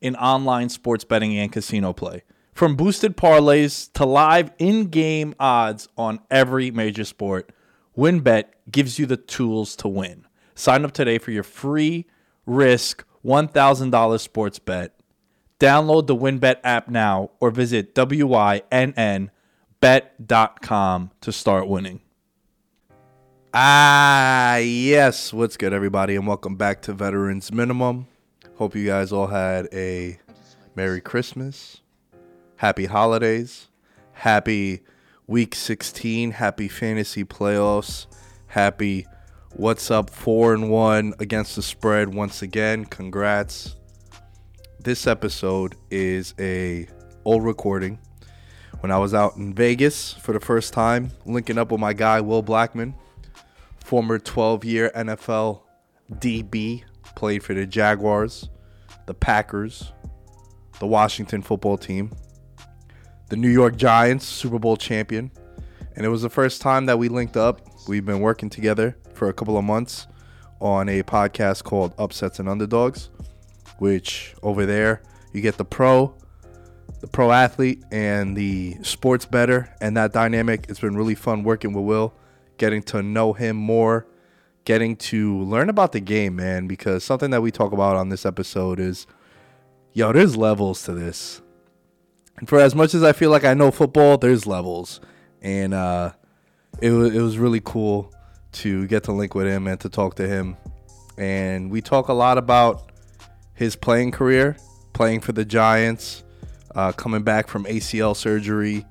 [0.00, 2.22] in online sports betting and casino play.
[2.54, 7.52] From boosted parlays to live in game odds on every major sport,
[7.96, 10.26] WynnBET gives you the tools to win.
[10.54, 12.06] Sign up today for your free
[12.46, 14.98] risk $1,000 sports bet.
[15.60, 19.30] Download the WynnBET app now or visit WYNNBet.com
[21.20, 22.00] to start winning.
[23.52, 25.32] Ah, yes.
[25.32, 28.06] What's good, everybody, and welcome back to Veterans Minimum.
[28.58, 30.18] Hope you guys all had a
[30.74, 31.82] Merry Christmas,
[32.56, 33.68] Happy Holidays,
[34.12, 34.80] Happy
[35.26, 38.06] Week 16, Happy Fantasy Playoffs,
[38.46, 39.06] Happy
[39.56, 42.86] What's Up 4 and 1 against the spread once again.
[42.86, 43.76] Congrats.
[44.80, 46.88] This episode is a
[47.26, 47.98] old recording.
[48.80, 52.22] When I was out in Vegas for the first time, linking up with my guy
[52.22, 52.94] Will Blackmon,
[53.84, 55.60] former 12-year NFL
[56.10, 56.84] DB,
[57.16, 58.48] played for the Jaguars,
[59.06, 59.92] the Packers,
[60.78, 62.12] the Washington football team,
[63.28, 65.32] the New York Giants, Super Bowl champion.
[65.96, 67.60] And it was the first time that we linked up.
[67.88, 70.06] We've been working together for a couple of months
[70.60, 73.10] on a podcast called Upsets and Underdogs
[73.78, 75.02] which over there
[75.32, 76.14] you get the pro,
[77.00, 80.66] the pro athlete, and the sports better, and that dynamic.
[80.68, 82.14] It's been really fun working with Will,
[82.58, 84.06] getting to know him more,
[84.66, 86.66] getting to learn about the game, man.
[86.66, 89.06] Because something that we talk about on this episode is,
[89.94, 91.40] yo, there's levels to this.
[92.36, 95.00] And for as much as I feel like I know football, there's levels,
[95.40, 96.12] and uh,
[96.82, 98.12] it was it was really cool
[98.52, 100.56] to get to link with him and to talk to him.
[101.16, 102.92] And we talk a lot about
[103.54, 104.58] his playing career,
[104.92, 106.24] playing for the Giants,
[106.74, 108.84] uh, coming back from ACL surgery,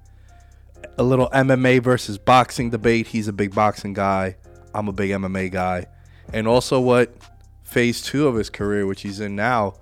[0.98, 3.08] a little MMA versus boxing debate.
[3.08, 4.38] He's a big boxing guy.
[4.76, 5.86] I'm a big MMA guy.
[6.34, 7.16] And also what
[7.64, 9.76] phase two of his career, which he's in now,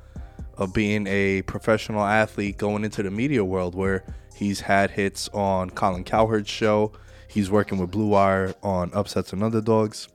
[0.58, 4.04] of being a professional athlete going into the media world where
[4.36, 6.92] he's had hits on Colin Cowherd's show.
[7.28, 10.08] He's working with Blue Wire on Upsets and Underdogs.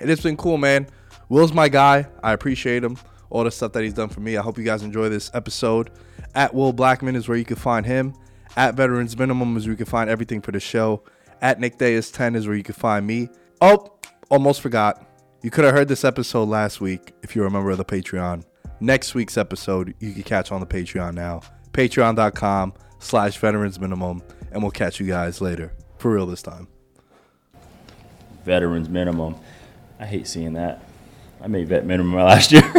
[0.00, 0.86] And it's been cool, man.
[1.30, 2.06] Will's my guy.
[2.22, 2.98] I appreciate him
[3.30, 4.36] all the stuff that he's done for me.
[4.36, 5.90] I hope you guys enjoy this episode.
[6.34, 8.14] At Will Blackmon is where you can find him.
[8.56, 11.02] At Veterans Minimum is where you can find everything for the show.
[11.40, 13.28] At Nick Day is 10 is where you can find me.
[13.60, 13.92] Oh,
[14.30, 15.04] almost forgot.
[15.42, 18.44] You could have heard this episode last week if you're a member of the Patreon.
[18.80, 21.40] Next week's episode you can catch on the Patreon now.
[21.72, 24.22] Patreon.com slash veterans minimum.
[24.52, 25.72] And we'll catch you guys later.
[25.98, 26.68] For real this time.
[28.44, 29.36] Veterans minimum.
[29.98, 30.82] I hate seeing that.
[31.40, 32.62] I made vet minimum last year.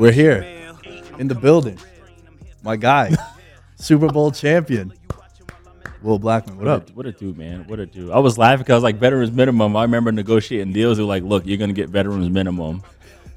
[0.00, 0.40] We're here
[1.18, 1.78] in the building.
[2.62, 3.14] My guy,
[3.76, 4.94] Super Bowl champion,
[6.00, 6.56] Will Blackmon.
[6.56, 6.90] What up?
[6.92, 7.66] What a dude, man.
[7.66, 8.10] What a dude.
[8.10, 9.76] I was laughing because I was like, veterans minimum.
[9.76, 10.96] I remember negotiating deals.
[10.96, 12.82] They were like, look, you're going to get veterans minimum.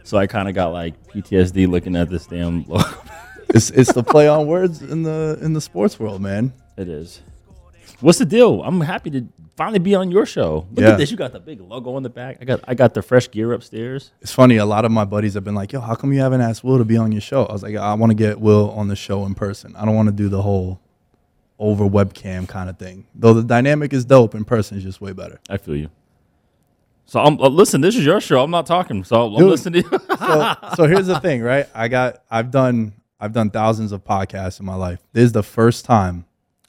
[0.06, 2.86] So I kind of got like PTSD looking at this damn logo.
[3.50, 6.54] It's it's the play on words in the in the sports world, man.
[6.78, 7.22] it is.
[8.04, 8.62] What's the deal?
[8.64, 10.68] I'm happy to finally be on your show.
[10.74, 10.92] Look Yeah.
[10.92, 11.10] at this.
[11.10, 12.38] You got the big logo on the back.
[12.42, 14.12] I got I got the fresh gear upstairs.
[14.22, 14.58] It's funny.
[14.58, 16.78] A lot of my buddies have been like, "Yo, how come you haven't asked Will
[16.78, 18.96] to be on your show?" I was like, "I want to get Will on the
[18.98, 19.74] show in person.
[19.78, 20.82] I don't want to do the whole
[21.60, 23.06] over webcam kind of thing.
[23.16, 25.90] Though the dynamic is dope in person, is just way better." I feel you.
[27.06, 27.80] So I'm uh, listen.
[27.80, 28.44] This is your show.
[28.44, 29.06] I'm not talking.
[29.06, 29.50] So I'm Dude.
[29.50, 30.18] listening to you.
[30.18, 31.68] so, so here's the thing, right?
[31.74, 35.00] I got I've done I've done thousands of podcasts in my life.
[35.14, 36.26] This is the first time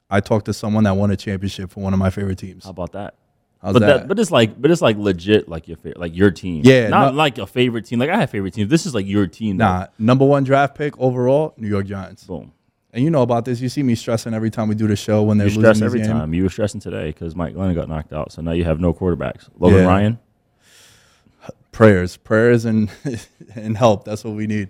[0.09, 2.63] I talked to someone that won a championship for one of my favorite teams.
[2.65, 3.15] How about that?
[3.61, 4.07] How's but that?
[4.07, 6.61] but it's like but it's like legit like your fa- like your team.
[6.63, 7.97] Yeah, not no- like a favorite team.
[7.99, 8.69] Like I have favorite teams.
[8.69, 9.57] This is like your team.
[9.57, 9.65] though.
[9.65, 12.23] nah, number one draft pick overall, New York Giants.
[12.25, 12.51] Boom.
[12.93, 13.59] And you know about this.
[13.59, 15.99] You see me stressing every time we do the show when they're You losing every
[15.99, 16.11] games.
[16.11, 16.33] time.
[16.33, 18.31] You were stressing today because Mike Glennon got knocked out.
[18.31, 19.49] So now you have no quarterbacks.
[19.59, 19.85] Logan Yeah.
[19.85, 20.19] Ryan.
[21.71, 22.89] Prayers, prayers, and
[23.55, 24.05] and help.
[24.05, 24.69] That's what we need,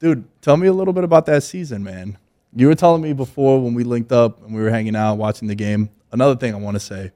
[0.00, 0.24] dude.
[0.40, 2.18] Tell me a little bit about that season, man.
[2.54, 5.46] You were telling me before when we linked up and we were hanging out watching
[5.46, 5.90] the game.
[6.12, 7.12] Another thing I want to say.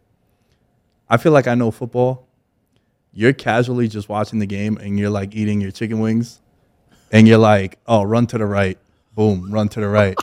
[1.09, 2.29] I feel like I know football.
[3.13, 6.41] You're casually just watching the game and you're like eating your chicken wings,
[7.13, 8.79] and you're like, "Oh, run to the right,
[9.15, 10.17] boom, run to the right,"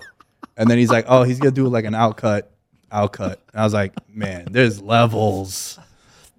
[0.57, 2.43] and then he's like, "Oh, he's gonna do like an outcut,
[2.91, 5.79] outcut." And I was like, "Man, there's levels."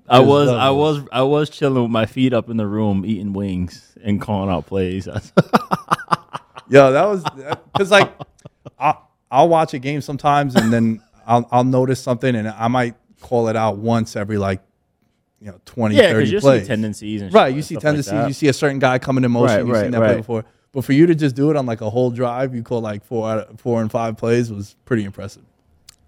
[0.09, 3.05] I There's was I was I was chilling with my feet up in the room
[3.07, 5.07] eating wings and calling out plays.
[6.69, 7.25] Yo, that was
[7.73, 8.13] because like
[9.33, 13.49] I'll, watch a game sometimes and then I'll I'll notice something and I might call
[13.49, 14.61] it out once every like
[15.41, 16.63] you know 20, yeah, 30 because you plays.
[16.63, 18.29] see tendencies and right, you see stuff like tendencies.
[18.29, 19.47] you see a certain guy coming in motion.
[19.47, 20.45] Right, you've right, seen that play before.
[20.73, 23.05] But for you to just do it on like a whole drive, you call like
[23.05, 25.43] four out of, four and five plays was pretty impressive.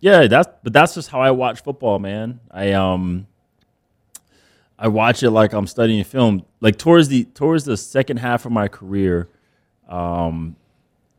[0.01, 2.41] Yeah, that's but that's just how I watch football, man.
[2.51, 3.27] I um
[4.79, 6.45] I watch it like I'm studying film.
[6.61, 9.29] Like towards the towards the second half of my career,
[9.89, 10.57] um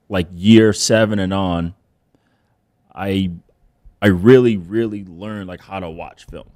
[0.09, 1.73] like year 7 and on,
[2.95, 3.31] I
[4.01, 6.49] I really really learned like how to watch film.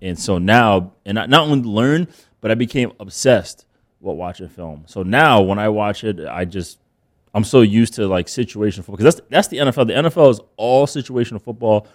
[0.00, 2.08] And so now and I not only learned,
[2.40, 3.66] but I became obsessed
[4.00, 4.84] with watching film.
[4.86, 6.78] So now when I watch it, I just
[7.34, 9.86] I'm so used to like situational football because that's that's the NFL.
[9.86, 11.86] The NFL is all situational football.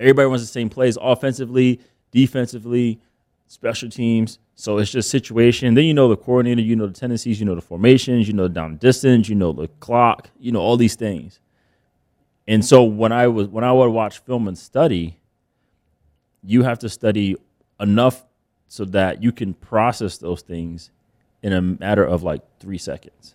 [0.00, 1.80] Everybody runs the same plays offensively,
[2.12, 3.00] defensively,
[3.48, 4.38] special teams.
[4.54, 5.74] So it's just situation.
[5.74, 8.44] Then you know the coordinator, you know the tendencies, you know the formations, you know
[8.44, 11.40] the down distance, you know the clock, you know all these things.
[12.48, 15.20] And so when I was when I would watch film and study,
[16.42, 17.36] you have to study
[17.78, 18.24] enough
[18.68, 20.90] so that you can process those things
[21.42, 23.34] in a matter of like three seconds.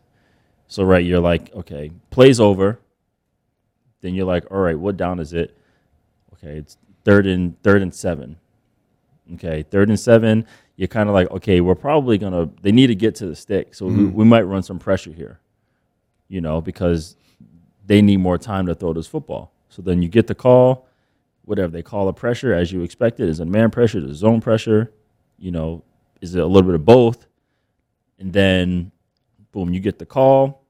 [0.68, 2.80] So right, you're like, okay, plays over.
[4.02, 5.56] Then you're like, all right, what down is it?
[6.34, 8.38] Okay, it's third and third and seven.
[9.36, 10.48] Okay, third and seven.
[10.76, 12.50] You're kind of like, okay, we're probably gonna.
[12.64, 14.14] They need to get to the stick, so we, mm-hmm.
[14.14, 15.40] we might run some pressure here.
[16.30, 17.16] You know, because
[17.86, 19.52] they need more time to throw this football.
[19.70, 20.88] So then you get the call,
[21.46, 23.28] whatever they call a pressure as you expected.
[23.30, 23.98] Is it man pressure?
[24.00, 24.92] Is it zone pressure?
[25.38, 25.84] You know,
[26.22, 27.26] is it a little bit of both?
[28.20, 28.92] And then,
[29.52, 30.64] boom, you get the call.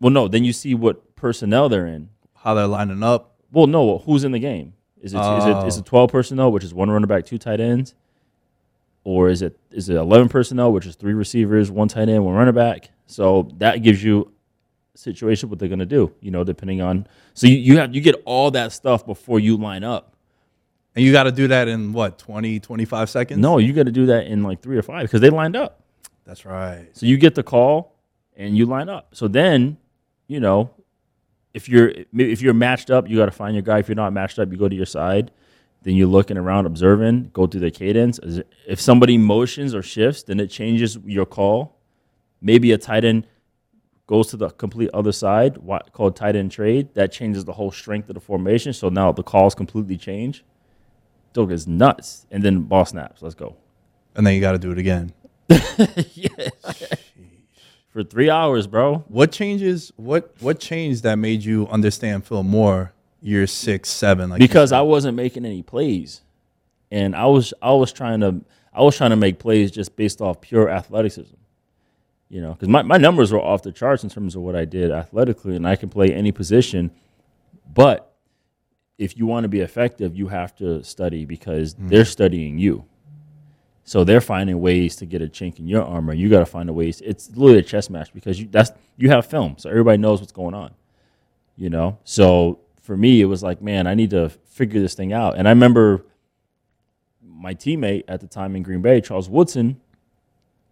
[0.00, 2.08] Well, no, then you see what personnel they're in.
[2.34, 3.36] How they're lining up.
[3.52, 4.74] Well, no, who's in the game?
[5.00, 5.80] Is it is it is Oh.
[5.80, 7.94] it twelve personnel, which is one running back, two tight ends,
[9.04, 12.34] or is it is it eleven personnel, which is three receivers, one tight end, one
[12.34, 12.90] running back?
[13.06, 14.32] So that gives you
[14.94, 16.12] situation what they're gonna do.
[16.20, 19.56] You know, depending on so you, you have you get all that stuff before you
[19.56, 20.14] line up.
[20.94, 23.40] And you got to do that in what 20, 25 seconds.
[23.40, 25.82] No, you got to do that in like three or five because they lined up.
[26.24, 26.88] that's right.
[26.92, 27.96] So you get the call
[28.36, 29.08] and you line up.
[29.12, 29.76] So then,
[30.28, 30.70] you know,
[31.52, 33.78] if you're if you're matched up, you got to find your guy.
[33.78, 35.30] If you're not matched up, you go to your side.
[35.82, 38.18] Then you're looking around, observing, go through the cadence.
[38.66, 41.76] If somebody motions or shifts, then it changes your call.
[42.40, 43.26] Maybe a tight end
[44.06, 45.58] goes to the complete other side,
[45.92, 46.94] called tight end trade.
[46.94, 48.72] That changes the whole strength of the formation.
[48.72, 50.44] So now the calls completely change.
[51.32, 53.22] Dog is nuts, and then ball snaps.
[53.22, 53.56] Let's go.
[54.14, 55.12] And then you got to do it again.
[56.14, 56.50] Yes.
[57.88, 59.04] For three hours, bro.
[59.06, 59.92] What changes?
[59.94, 62.92] What what changed that made you understand Phil more?
[63.20, 64.72] Year six, seven, like because?
[64.72, 66.20] I wasn't making any plays,
[66.90, 70.20] and I was I was trying to I was trying to make plays just based
[70.20, 71.36] off pure athleticism.
[72.28, 74.64] You know, because my, my numbers were off the charts in terms of what I
[74.64, 76.90] did athletically, and I can play any position.
[77.72, 78.12] But
[78.98, 81.88] if you want to be effective, you have to study because mm.
[81.88, 82.84] they're studying you.
[83.84, 86.14] So they're finding ways to get a chink in your armor.
[86.14, 87.02] You got to find a ways.
[87.02, 90.32] It's literally a chess match because you that's you have film, so everybody knows what's
[90.32, 90.72] going on.
[91.56, 95.12] You know, so for me, it was like, man, I need to figure this thing
[95.12, 95.36] out.
[95.36, 96.04] And I remember
[97.22, 99.80] my teammate at the time in Green Bay, Charles Woodson,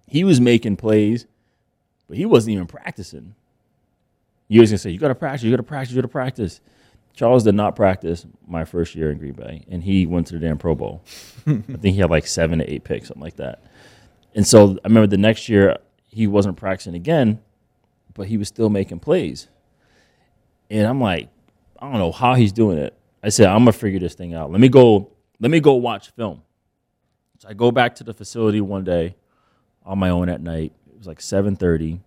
[0.07, 1.27] he was making plays,
[2.09, 3.35] but he wasn't even practicing.
[4.49, 6.61] You was gonna say, you gotta practice, you gotta practice, you gotta practice.
[7.15, 10.41] Charles did not practice my first year in Green Bay, and he went to the
[10.41, 11.03] damn Pro Bowl.
[11.47, 13.63] I think he had like seven to eight picks, something like that.
[14.35, 15.77] And so I remember the next year
[16.09, 17.41] he wasn't practicing again,
[18.15, 19.49] but he was still making plays.
[20.71, 21.29] And I'm like,
[21.79, 22.97] I don't know how he's doing it.
[23.23, 24.51] I said, I'm gonna figure this thing out.
[24.51, 25.11] Let me go.
[25.41, 26.43] Let me go watch film.
[27.39, 29.17] So I go back to the facility one day
[29.85, 30.73] on my own at night.
[31.03, 31.99] It was like 7:30,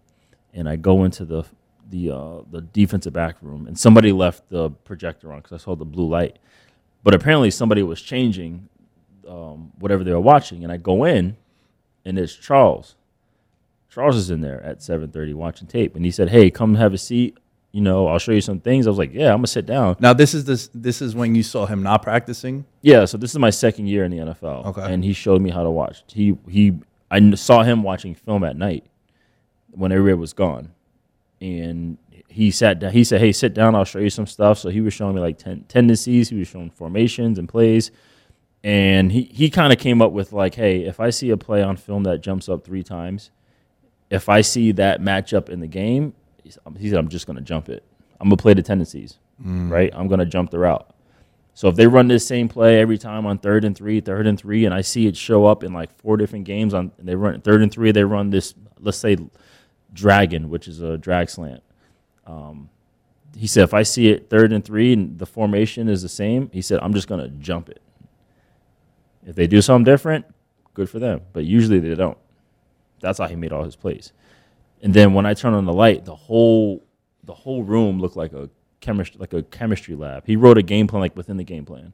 [0.53, 1.43] and I go into the
[1.89, 5.75] the uh, the defensive back room, and somebody left the projector on because I saw
[5.75, 6.39] the blue light.
[7.03, 8.69] But apparently, somebody was changing
[9.27, 11.35] um, whatever they were watching, and I go in,
[12.05, 12.95] and it's Charles.
[13.89, 16.97] Charles is in there at 7:30 watching tape, and he said, "Hey, come have a
[16.97, 17.37] seat.
[17.73, 19.97] You know, I'll show you some things." I was like, "Yeah, I'm gonna sit down."
[19.99, 22.63] Now this is this this is when you saw him not practicing.
[22.81, 24.67] Yeah, so this is my second year in the NFL.
[24.67, 24.93] Okay.
[24.93, 26.03] And he showed me how to watch.
[26.07, 26.75] He he
[27.09, 28.85] I saw him watching film at night
[29.71, 30.71] when everybody was gone.
[31.41, 31.97] And
[32.27, 34.59] he sat down he said, Hey, sit down, I'll show you some stuff.
[34.59, 37.91] So he was showing me like ten- tendencies, he was showing formations and plays.
[38.63, 41.61] And he, he kind of came up with like, hey, if I see a play
[41.61, 43.29] on film that jumps up three times,
[44.09, 47.41] if I see that matchup in the game, he said, he said I'm just gonna
[47.41, 47.83] jump it.
[48.19, 49.69] I'm gonna play the tendencies, mm.
[49.69, 49.91] right?
[49.93, 50.94] I'm gonna jump the route.
[51.55, 54.37] So if they run this same play every time on third and three, third and
[54.37, 57.39] three, and I see it show up in like four different games on, they run
[57.39, 59.17] third and three, they run this, let's say,
[59.93, 61.63] dragon, which is a drag slant.
[62.27, 62.69] Um,
[63.37, 66.49] he said if I see it third and three and the formation is the same,
[66.51, 67.81] he said I'm just gonna jump it.
[69.25, 70.25] If they do something different,
[70.73, 71.21] good for them.
[71.31, 72.17] But usually they don't.
[72.99, 74.11] That's how he made all his plays.
[74.81, 76.83] And then when I turned on the light, the whole
[77.23, 78.49] the whole room looked like a
[78.81, 80.23] chemistry like a chemistry lab.
[80.25, 81.93] He wrote a game plan like within the game plan.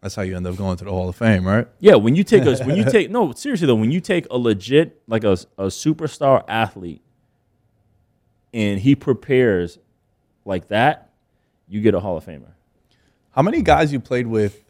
[0.00, 1.66] That's how you end up going to the Hall of Fame, right?
[1.80, 4.38] Yeah, when you take a when you take no seriously though, when you take a
[4.38, 7.02] legit like a a superstar athlete,
[8.52, 9.78] and he prepares
[10.44, 11.10] like that,
[11.68, 12.52] you get a Hall of Famer.
[13.32, 14.62] How many guys you played with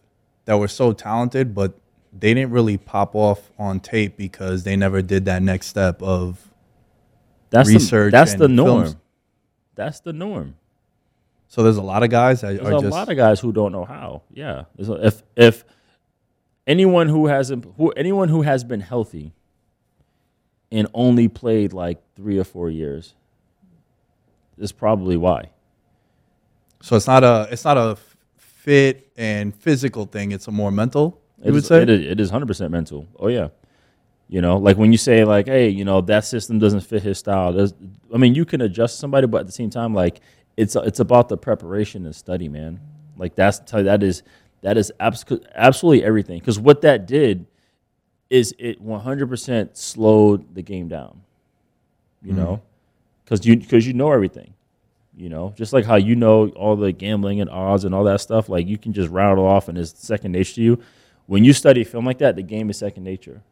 [0.46, 1.78] that were so talented, but
[2.12, 6.50] they didn't really pop off on tape because they never did that next step of
[7.50, 8.82] That's Research The, that's the norm.
[8.84, 8.96] films.
[9.74, 10.56] That's the norm.
[11.48, 13.52] So there's a lot of guys that There's are a just lot of guys who
[13.52, 14.22] don't know how.
[14.32, 15.64] Yeah, There's a- if if
[16.66, 19.32] anyone who hasn't who anyone who has been healthy
[20.72, 23.14] and only played like three or four years
[24.58, 25.50] is probably why.
[26.82, 27.96] so it's not a it's not a
[28.36, 30.32] fit and physical thing.
[30.32, 31.20] It's a more mental.
[31.38, 33.06] You It would is- say it is, it is 100% mental.
[33.18, 33.48] Oh yeah.
[34.28, 37.18] You know, like when you say like, hey, you know, that system doesn't fit his
[37.18, 37.52] style.
[37.52, 37.72] There's,
[38.12, 40.20] I mean, you can adjust somebody, but at the same time, like
[40.56, 42.80] it's it's about the preparation and study, man.
[43.16, 44.22] Like that's that is
[44.62, 46.38] that is abs- absolutely everything.
[46.38, 47.46] Because what that did
[48.28, 51.22] is it 100% slowed the game down.
[52.22, 52.40] You mm-hmm.
[52.40, 52.62] know,
[53.24, 54.54] because you because you know everything.
[55.16, 58.20] You know, just like how you know all the gambling and odds and all that
[58.20, 60.78] stuff, like you can just rattle off and it's second nature to you.
[61.24, 63.42] When you study film like that, the game is second nature.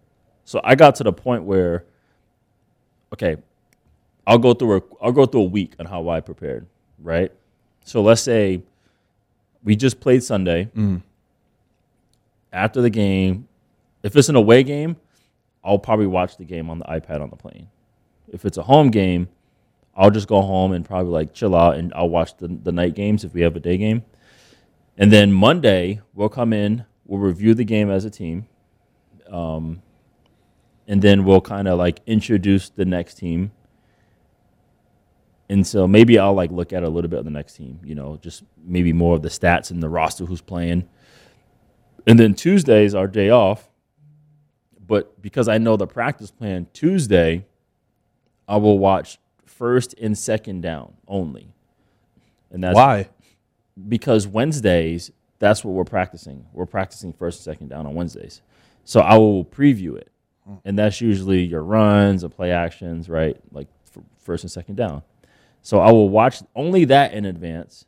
[0.45, 1.85] So I got to the point where,
[3.15, 3.37] okay,
[4.27, 6.67] I'll go through a I'll go through a week on how I prepared,
[7.05, 7.31] right?
[7.85, 8.63] So let's say
[9.63, 10.69] we just played Sunday.
[12.53, 13.47] After the game,
[14.03, 14.97] if it's an away game,
[15.63, 17.69] I'll probably watch the game on the iPad on the plane.
[18.29, 19.29] If it's a home game,
[19.97, 22.95] I'll just go home and probably like chill out and I'll watch the, the night
[22.95, 24.03] games if we have a day game.
[24.99, 28.47] And then Monday, we'll come in, we'll review the game as a team.
[29.29, 29.83] Um,
[30.87, 33.53] and then we'll kind of like introduce the next team.
[35.49, 37.95] And so maybe I'll like look at a little bit of the next team, you
[37.95, 40.89] know, just maybe more of the stats and the roster who's playing.
[42.07, 43.69] And then Tuesday is our day off.
[44.87, 47.47] But because I know the practice plan Tuesday,
[48.47, 51.53] I will watch first and second down only.
[52.51, 53.09] And that's why
[53.89, 56.47] because Wednesdays, that's what we're practicing.
[56.53, 58.41] We're practicing first and second down on Wednesdays.
[58.85, 60.11] So I will preview it.
[60.45, 60.55] Hmm.
[60.65, 63.37] And that's usually your runs and play actions, right?
[63.53, 63.69] Like
[64.19, 65.03] first and second down.
[65.65, 67.87] So I will watch only that in advance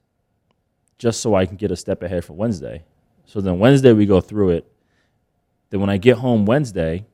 [0.96, 2.82] just so I can get a step ahead for Wednesday.
[3.26, 4.72] So then Wednesday we go through it.
[5.68, 7.04] Then when I get home Wednesday,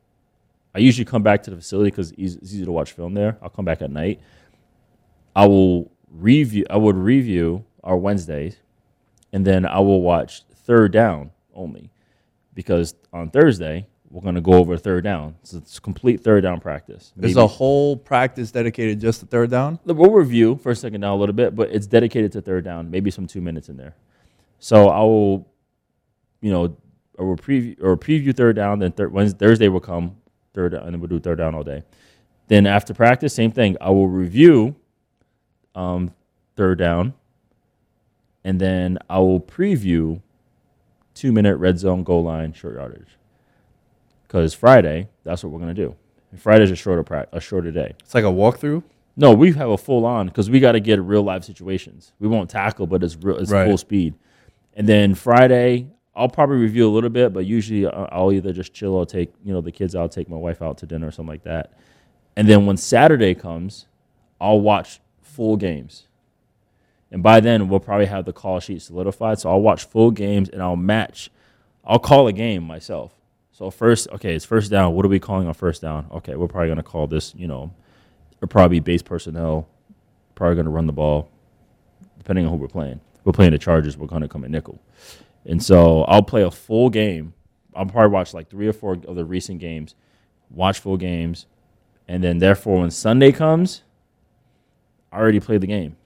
[0.72, 3.38] I usually come back to the facility because it's easy to watch film there.
[3.42, 4.20] I'll come back at night.
[5.34, 6.64] I will review.
[6.70, 8.56] I would review our Wednesdays,
[9.32, 11.90] and then I will watch third down only,
[12.54, 15.34] because on Thursday we're going to go over third down.
[15.42, 17.12] So it's complete third down practice.
[17.16, 19.78] there's Maybe- a whole practice dedicated just to third down.
[19.86, 22.90] we'll review first, second down a little bit, but it's dedicated to third down.
[22.90, 23.96] Maybe some two minutes in there.
[24.58, 25.48] So I will,
[26.42, 26.76] you know,
[27.16, 28.78] or we'll preview or preview third down.
[28.80, 30.16] Then thir- Wednesday, Thursday will come
[30.52, 31.82] third and then we'll do third down all day.
[32.48, 33.78] Then after practice, same thing.
[33.80, 34.76] I will review
[35.74, 36.12] um,
[36.56, 37.14] third down,
[38.44, 40.20] and then I will preview
[41.14, 43.16] two minute red zone goal line short yardage.
[44.32, 45.94] Because Friday, that's what we're gonna do.
[46.38, 47.92] Friday's a shorter pra- a shorter day.
[48.00, 48.82] It's like a walkthrough.
[49.14, 52.14] No, we have a full on because we got to get real life situations.
[52.18, 53.68] We won't tackle, but it's real, it's Right.
[53.68, 54.14] full speed.
[54.74, 58.72] And then Friday, I'll probably review a little bit, but usually I- I'll either just
[58.72, 61.10] chill or take you know the kids out, take my wife out to dinner or
[61.10, 61.74] something like that.
[62.34, 63.84] And then when Saturday comes,
[64.40, 66.06] I'll watch full games.
[67.10, 69.40] And by then, we'll probably have the call sheet solidified.
[69.40, 71.30] So I'll watch full games and I'll match.
[71.84, 73.14] I'll call a game myself.
[73.52, 74.94] So first, okay, it's first down.
[74.94, 76.06] What are we calling on first down?
[76.10, 77.34] Okay, we're probably gonna call this.
[77.34, 77.72] You know,
[78.38, 79.68] it'll probably base personnel.
[80.34, 81.30] Probably gonna run the ball,
[82.16, 83.00] depending on who we're playing.
[83.14, 83.96] If we're playing the Chargers.
[83.96, 84.80] We're gonna come at nickel.
[85.44, 87.34] And so I'll play a full game.
[87.74, 89.94] I'll probably watch like three or four of the recent games,
[90.50, 91.46] watch full games,
[92.08, 93.82] and then therefore when Sunday comes,
[95.12, 95.96] I already played the game.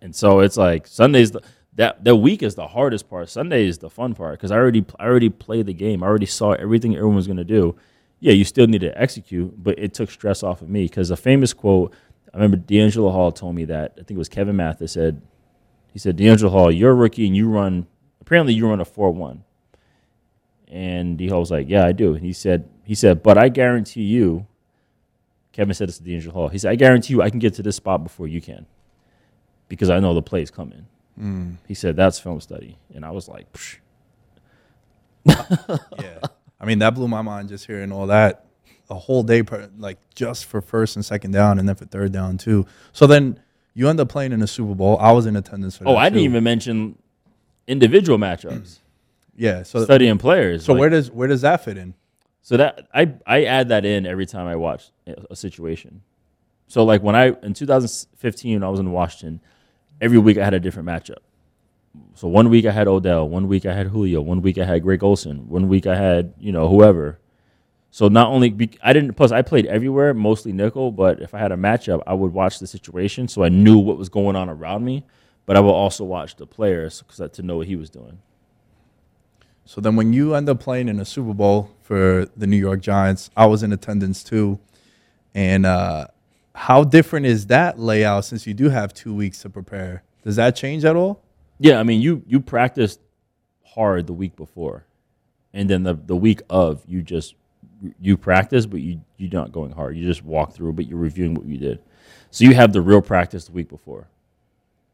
[0.00, 1.42] And so it's like Sunday's the
[1.74, 3.28] that the week is the hardest part.
[3.28, 6.02] Sunday is the fun part because I already I already played the game.
[6.02, 7.76] I already saw everything everyone was gonna do.
[8.20, 11.16] Yeah, you still need to execute, but it took stress off of me because a
[11.16, 11.92] famous quote.
[12.32, 15.20] I remember D'Angelo Hall told me that I think it was Kevin Mathis said
[15.92, 17.86] he said, D'Angelo Hall, you're a rookie and you run,
[18.20, 19.44] apparently you run a 4 1.
[20.68, 22.14] And D Hall was like, Yeah, I do.
[22.14, 24.46] And he said, he said, but I guarantee you,
[25.52, 26.48] Kevin said this to D'Angelo Hall.
[26.48, 28.66] He said, I guarantee you I can get to this spot before you can.
[29.68, 30.86] Because I know the play's coming.
[31.20, 31.56] Mm.
[31.68, 32.78] He said, That's film study.
[32.94, 33.46] And I was like.
[35.26, 36.18] Yeah.
[36.60, 38.46] I mean, that blew my mind just hearing all that.
[38.90, 42.12] A whole day, per, like just for first and second down, and then for third
[42.12, 42.66] down too.
[42.92, 43.40] So then
[43.74, 44.98] you end up playing in the Super Bowl.
[45.00, 45.98] I was in attendance for Oh, that.
[45.98, 46.98] I didn't even mention
[47.66, 48.80] individual matchups,
[49.36, 49.62] Yeah.
[49.62, 50.64] So studying players.
[50.66, 51.94] so Like, where does where does that fit in?
[52.42, 56.02] So that I I add that in every time I watch a- a situation.
[56.66, 59.40] So like when I in 2015 when I was in Washington,
[60.02, 61.22] every week I had a different matchup.
[62.14, 64.82] So one week I had Odell, one week I had Julio, one week I had
[64.82, 67.18] Greg Olsen, one week I had you know whoever.
[67.90, 71.38] So not only be, I didn't plus I played everywhere, mostly nickel, but if I
[71.38, 74.48] had a matchup, I would watch the situation so I knew what was going on
[74.48, 75.04] around me,
[75.46, 78.18] but I will also watch the players cause to know what he was doing.
[79.64, 82.80] So then when you end up playing in a Super Bowl for the New York
[82.80, 84.58] Giants, I was in attendance too.
[85.34, 86.08] And uh,
[86.54, 90.02] how different is that layout since you do have two weeks to prepare?
[90.22, 91.22] Does that change at all?
[91.58, 93.00] Yeah, I mean, you you practiced
[93.64, 94.86] hard the week before,
[95.52, 97.34] and then the the week of you just
[98.00, 99.96] you practice, but you you're not going hard.
[99.96, 101.80] You just walk through, but you're reviewing what you did.
[102.30, 104.08] So you have the real practice the week before,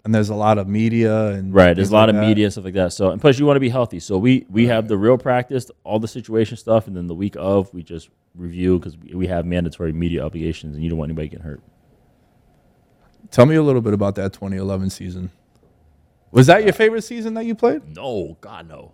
[0.04, 1.74] And there's a lot of media and right?
[1.74, 2.26] There's a lot like of that.
[2.26, 2.92] media and stuff like that.
[2.92, 4.00] So and plus you want to be healthy.
[4.00, 7.36] So we we have the real practice, all the situation stuff, and then the week
[7.38, 11.28] of we just review because we have mandatory media obligations, and you don't want anybody
[11.28, 11.60] getting hurt.
[13.30, 15.30] Tell me a little bit about that 2011 season.
[16.30, 17.96] Was that your favorite season that you played?
[17.96, 18.92] No, God no.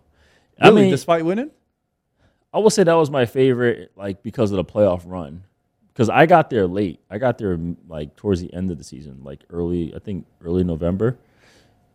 [0.60, 1.50] Really, I mean, despite winning?
[2.52, 5.44] I will say that was my favorite, like because of the playoff run.
[5.94, 7.00] Because I got there late.
[7.08, 10.64] I got there like towards the end of the season, like early, I think early
[10.64, 11.18] November.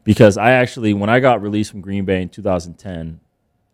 [0.05, 3.19] Because I actually, when I got released from Green Bay in 2010,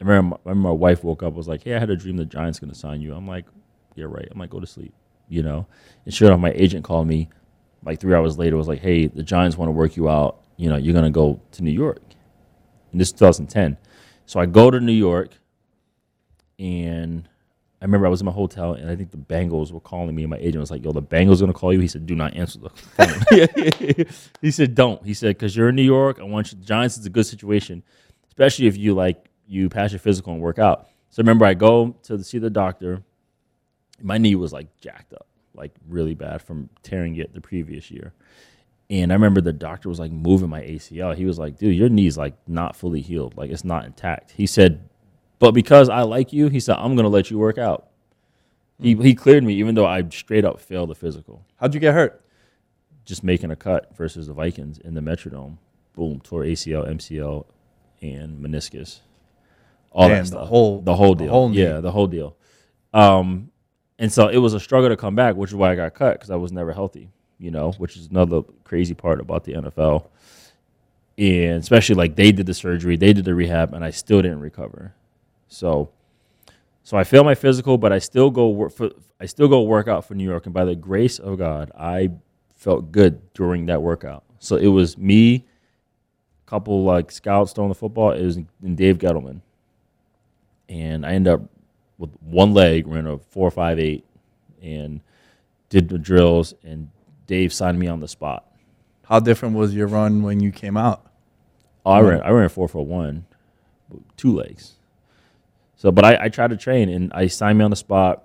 [0.02, 2.18] I remember, I remember my wife woke up was like, "Hey, I had a dream
[2.18, 3.46] the Giants going to sign you." I'm like,
[3.94, 4.94] "Yeah, right." I'm like, "Go to sleep,"
[5.30, 5.68] you know.
[6.04, 7.30] And sure enough, my agent called me
[7.84, 8.58] like three hours later.
[8.58, 10.42] Was like, "Hey, the Giants want to work you out.
[10.58, 12.02] You know, you're going to go to New York."
[12.92, 13.78] And this is 2010.
[14.26, 15.38] So I go to New York
[16.58, 17.30] and
[17.86, 20.24] I remember I was in my hotel, and I think the Bengals were calling me,
[20.24, 22.34] and my agent was like, "Yo, the Bengals gonna call you." He said, "Do not
[22.34, 24.06] answer the phone."
[24.42, 26.18] he said, "Don't." He said, "Because you're in New York.
[26.20, 26.58] I want you.
[26.58, 27.84] Giants is a good situation,
[28.28, 31.96] especially if you like you pass your physical and work out." So remember, I go
[32.06, 33.04] to see the doctor.
[34.02, 38.14] My knee was like jacked up, like really bad from tearing it the previous year.
[38.90, 41.16] And I remember the doctor was like moving my ACL.
[41.16, 43.38] He was like, dude, your knee's like not fully healed.
[43.38, 44.32] Like it's not intact.
[44.32, 44.90] He said,
[45.40, 47.88] but because I like you, he said, I'm going to let you work out.
[48.82, 51.46] He, he cleared me even though I straight up failed the physical.
[51.58, 52.22] How'd you get hurt?
[53.06, 55.58] Just making a cut versus the Vikings in the Metrodome.
[55.96, 57.46] Boom, tore ACL, MCL,
[58.02, 59.00] and meniscus.
[59.92, 60.48] All Damn, that the stuff.
[60.50, 61.32] whole- the whole the deal.
[61.32, 61.62] whole knee.
[61.64, 62.36] yeah, the whole deal.
[62.94, 63.52] Um,
[63.98, 66.14] and so it was a struggle to come back, which is why I got cut
[66.16, 67.10] because I was never healthy.
[67.40, 70.08] You know, which is another crazy part about the NFL.
[71.18, 74.42] And especially like they did the surgery, they did the rehab, and I still didn't
[74.42, 74.94] recover.
[75.48, 75.90] So,
[76.84, 78.90] so I failed my physical, but I still go work for.
[79.20, 82.10] I still go work out for New York, and by the grace of God, I
[82.56, 84.24] felt good during that workout.
[84.40, 85.46] So it was me,
[86.46, 88.12] a couple like scouts throwing the football.
[88.12, 89.42] It was and Dave Gettleman,
[90.68, 91.42] and I ended up
[91.98, 94.06] with one leg, ran a four five eight,
[94.62, 95.00] and
[95.70, 96.54] did the drills.
[96.64, 96.90] And
[97.28, 98.46] Dave signed me on the spot.
[99.06, 101.06] How different was your run when you came out?
[101.86, 103.26] Oh, I ran I ran four for one,
[104.18, 104.74] two legs.
[105.86, 108.24] So, but I, I tried to train and I signed me on the spot.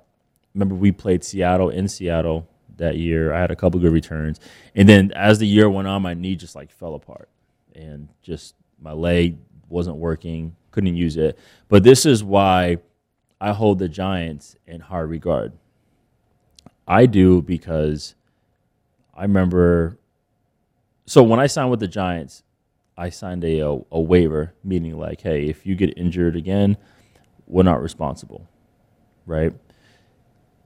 [0.55, 3.35] Remember, we played Seattle in Seattle that year.
[3.35, 4.41] I had a couple good returns,
[4.75, 7.29] and then as the year went on, my knee just like fell apart,
[7.75, 9.37] and just my leg
[9.69, 11.39] wasn't working, couldn't use it.
[11.69, 12.79] But this is why
[13.39, 15.53] I hold the Giants in high regard.
[16.89, 18.15] I do because
[19.15, 19.99] I remember.
[21.05, 22.43] So when I signed with the Giants,
[22.97, 26.79] I signed a, a, a waiver, meaning like, hey, if you get injured again,
[27.51, 28.49] we're not responsible,
[29.27, 29.53] right?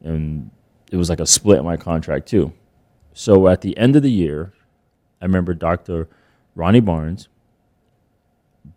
[0.02, 0.50] And
[0.92, 2.52] it was like a split in my contract too.
[3.14, 4.52] So at the end of the year,
[5.20, 6.08] I remember Dr.
[6.54, 7.28] Ronnie Barnes,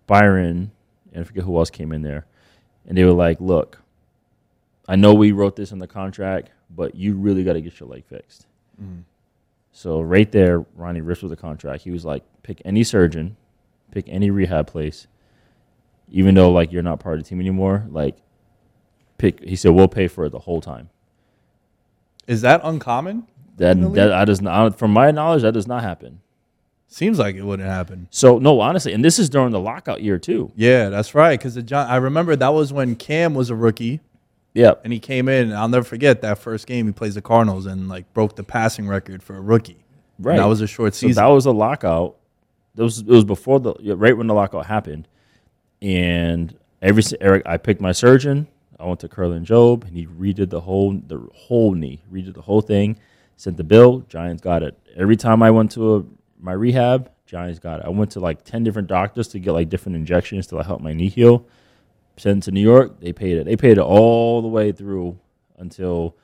[0.05, 0.71] Byron,
[1.11, 2.25] and I forget who else came in there,
[2.85, 3.81] and they were like, "Look,
[4.87, 7.89] I know we wrote this in the contract, but you really got to get your
[7.89, 8.45] leg fixed."
[8.81, 9.01] Mm-hmm.
[9.71, 11.83] So right there, Ronnie ripped with the contract.
[11.83, 13.35] He was like, "Pick any surgeon,
[13.91, 15.07] pick any rehab place,
[16.09, 17.85] even though like you're not part of the team anymore.
[17.89, 18.17] Like,
[19.17, 20.89] pick." He said, "We'll pay for it the whole time."
[22.27, 23.27] Is that uncommon?
[23.57, 26.19] That that I does not, from my knowledge, that does not happen.
[26.89, 28.07] Seems like it wouldn't happen.
[28.11, 30.51] So no, honestly, and this is during the lockout year too.
[30.55, 31.37] Yeah, that's right.
[31.37, 33.99] Because the John, I remember that was when Cam was a rookie
[34.53, 34.81] Yep.
[34.85, 35.45] and he came in.
[35.49, 38.43] And I'll never forget that first game he plays the Cardinals and like broke the
[38.43, 39.83] passing record for a rookie.
[40.17, 40.37] And Right.
[40.37, 41.21] that was a short So season.
[41.21, 42.15] that was a lockout.
[42.75, 45.07] That was it was before the right when the lockout happened,
[45.81, 48.47] and every Eric, I picked my surgeon.
[48.79, 52.61] I went to Kerlan-Jobe, and he redid the whole the whole knee, redid the whole
[52.61, 52.99] thing.
[53.35, 53.99] Sent the bill.
[54.07, 54.77] Giants got it.
[54.95, 56.03] Every time I went to a,
[56.39, 57.85] my rehab, Giants got it.
[57.85, 60.81] I went to like ten different doctors to get like different injections to like, help
[60.81, 61.45] my knee heal.
[62.17, 62.99] Sent to New York.
[62.99, 63.45] They paid it.
[63.45, 65.19] They paid it all the way through
[65.57, 66.15] until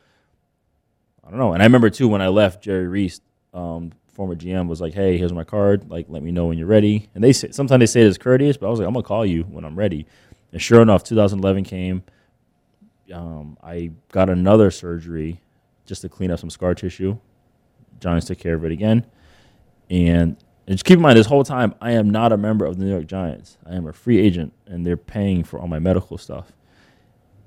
[1.26, 1.54] I don't know.
[1.54, 3.22] And I remember too when I left, Jerry Reese,
[3.54, 5.90] um, former GM, was like, "Hey, here's my card.
[5.90, 8.18] Like, let me know when you're ready." And they say sometimes they say it as
[8.18, 10.06] courteous, but I was like, "I'm gonna call you when I'm ready."
[10.52, 12.04] And sure enough, 2011 came.
[13.14, 15.42] Um, I got another surgery
[15.86, 17.18] just to clean up some scar tissue.
[18.00, 19.06] Giants took care of it again,
[19.90, 22.78] and, and just keep in mind this whole time I am not a member of
[22.78, 23.58] the New York Giants.
[23.70, 26.52] I am a free agent, and they're paying for all my medical stuff,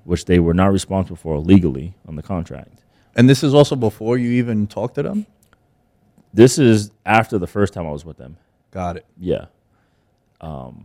[0.05, 2.83] which they were not responsible for legally on the contract.
[3.16, 5.26] and this is also before you even talked to them.
[6.35, 8.37] This is after the first time I was with them.
[8.71, 9.07] Got it.
[9.19, 9.47] Yeah.
[10.41, 10.85] Um,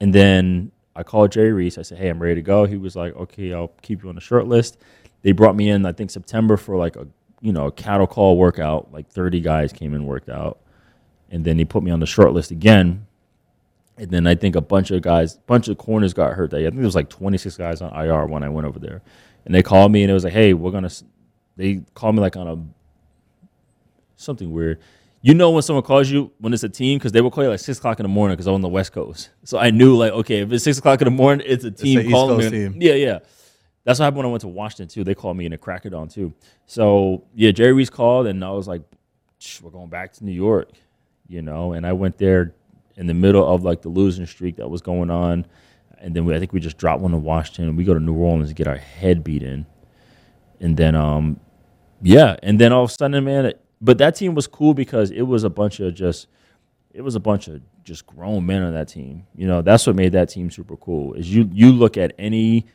[0.00, 1.78] and then I called Jerry Reese.
[1.78, 4.14] I said, "Hey, I'm ready to go." He was like, "Okay, I'll keep you on
[4.14, 4.78] the short list."
[5.22, 7.06] They brought me in, I think September for like a
[7.40, 8.92] you know a cattle call workout.
[8.92, 10.58] Like 30 guys came and worked out,
[11.30, 13.06] and then he put me on the short list again.
[13.98, 16.60] And then I think a bunch of guys, bunch of corners got hurt that.
[16.60, 19.02] I think there was like 26 guys on IR when I went over there,
[19.44, 20.90] and they called me and it was like, "Hey, we're gonna."
[21.56, 22.56] They called me like on a
[24.20, 24.80] something weird.
[25.22, 27.50] You know when someone calls you when it's a team because they will call you
[27.50, 29.30] like six o'clock in the morning because I'm on the West Coast.
[29.44, 32.00] So I knew like okay, if it's six o'clock in the morning, it's a team
[32.00, 32.50] East calling me.
[32.50, 32.76] team.
[32.80, 33.18] Yeah, yeah.
[33.84, 35.04] That's what happened when I went to Washington too.
[35.04, 36.32] They called me in a crackerdon too.
[36.66, 38.82] So yeah, Jerry Reese called and I was like,
[39.62, 40.70] we're going back to New York,
[41.28, 41.72] you know.
[41.72, 42.54] And I went there
[42.96, 45.46] in the middle of like the losing streak that was going on,
[45.98, 47.76] and then we, I think we just dropped one to Washington.
[47.76, 49.66] We go to New Orleans to get our head beat in,
[50.60, 51.40] and then um
[52.02, 55.10] yeah, and then all of a sudden, man, it, but that team was cool because
[55.10, 56.26] it was a bunch of just,
[56.92, 59.26] it was a bunch of just grown men on that team.
[59.34, 61.14] You know, that's what made that team super cool.
[61.14, 62.66] Is you you look at any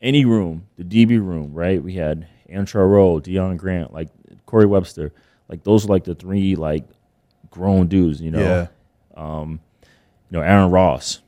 [0.00, 1.82] any room, the DB room, right?
[1.82, 4.08] We had Antrel Rolle, Deon Grant, like
[4.46, 5.12] Corey Webster,
[5.48, 6.84] like those are like the three like
[7.50, 8.20] grown dudes.
[8.20, 8.66] You know, Yeah.
[9.16, 9.60] um,
[10.30, 11.20] you know Aaron Ross,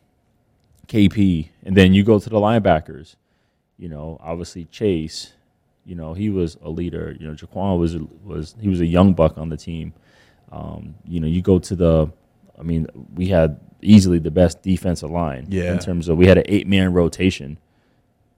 [0.86, 3.16] KP, and then you go to the linebackers.
[3.76, 5.32] You know, obviously Chase.
[5.84, 7.16] You know, he was a leader.
[7.18, 9.94] You know, Jaquan was was he was a young buck on the team.
[10.52, 12.12] Um, you know, you go to the.
[12.58, 15.46] I mean, we had easily the best defensive line.
[15.48, 15.72] Yeah.
[15.72, 17.58] In terms of we had an eight man rotation.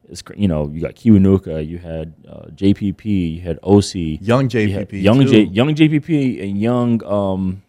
[0.09, 4.49] It's you know you got Kiwanuka, you had uh, JPP, you had Osi, Young you
[4.49, 5.03] JPP.
[5.03, 5.27] young too.
[5.31, 7.63] J, young JPP, and young um,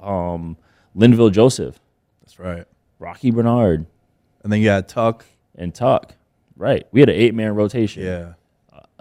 [0.00, 0.56] um,
[0.96, 1.78] Linval Joseph,
[2.22, 2.64] That's right.
[2.98, 3.84] Rocky Bernard,
[4.42, 5.26] And then you had Tuck.
[5.54, 6.14] and Tuck.
[6.56, 8.02] Right, we had an eight man rotation.
[8.02, 8.32] Yeah.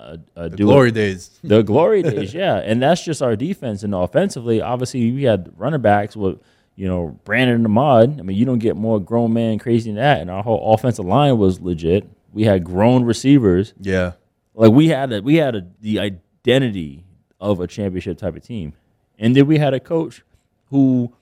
[0.35, 1.39] The glory days.
[1.43, 3.83] the glory days, yeah, and that's just our defense.
[3.83, 6.39] And offensively, obviously, we had running backs with
[6.75, 8.19] you know Brandon Ahmad.
[8.19, 10.21] I mean, you don't get more grown man crazy than that.
[10.21, 12.09] And our whole offensive line was legit.
[12.33, 13.73] We had grown receivers.
[13.79, 14.13] Yeah.
[14.53, 17.03] Like we had a, we had a, the identity
[17.39, 18.73] of a championship type of team,
[19.19, 20.23] and then we had a coach
[20.69, 21.13] who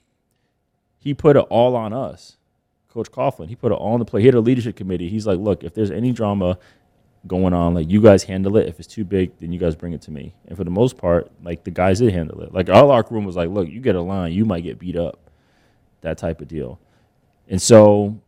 [0.99, 2.37] he put it all on us.
[2.91, 4.21] Coach Coughlin, he put it all on the play.
[4.21, 5.09] He had a leadership committee.
[5.09, 6.57] He's like, look, if there's any drama
[7.27, 8.67] going on, like you guys handle it.
[8.67, 10.33] If it's too big, then you guys bring it to me.
[10.47, 12.53] And for the most part, like the guys did handle it.
[12.53, 14.95] Like our locker room was like, look, you get a line, you might get beat
[14.95, 15.19] up.
[16.01, 16.79] That type of deal.
[17.49, 18.21] And so,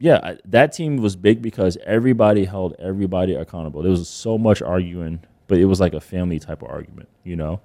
[0.00, 3.82] yeah, that team was big because everybody held everybody accountable.
[3.82, 7.36] There was so much arguing, but it was like a family type of argument, you
[7.36, 7.60] know.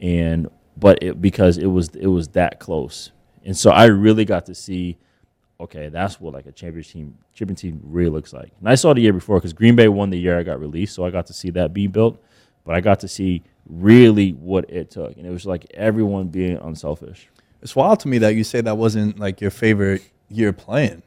[0.00, 3.10] And but it because it was it was that close,
[3.44, 4.98] and so I really got to see.
[5.60, 6.92] Okay, that's what like a championship
[7.34, 8.50] team, team really looks like.
[8.58, 10.94] And I saw the year before because Green Bay won the year I got released,
[10.94, 12.20] so I got to see that be built.
[12.64, 16.56] But I got to see really what it took, and it was like everyone being
[16.56, 17.28] unselfish.
[17.62, 21.02] It's wild to me that you say that wasn't like your favorite year playing.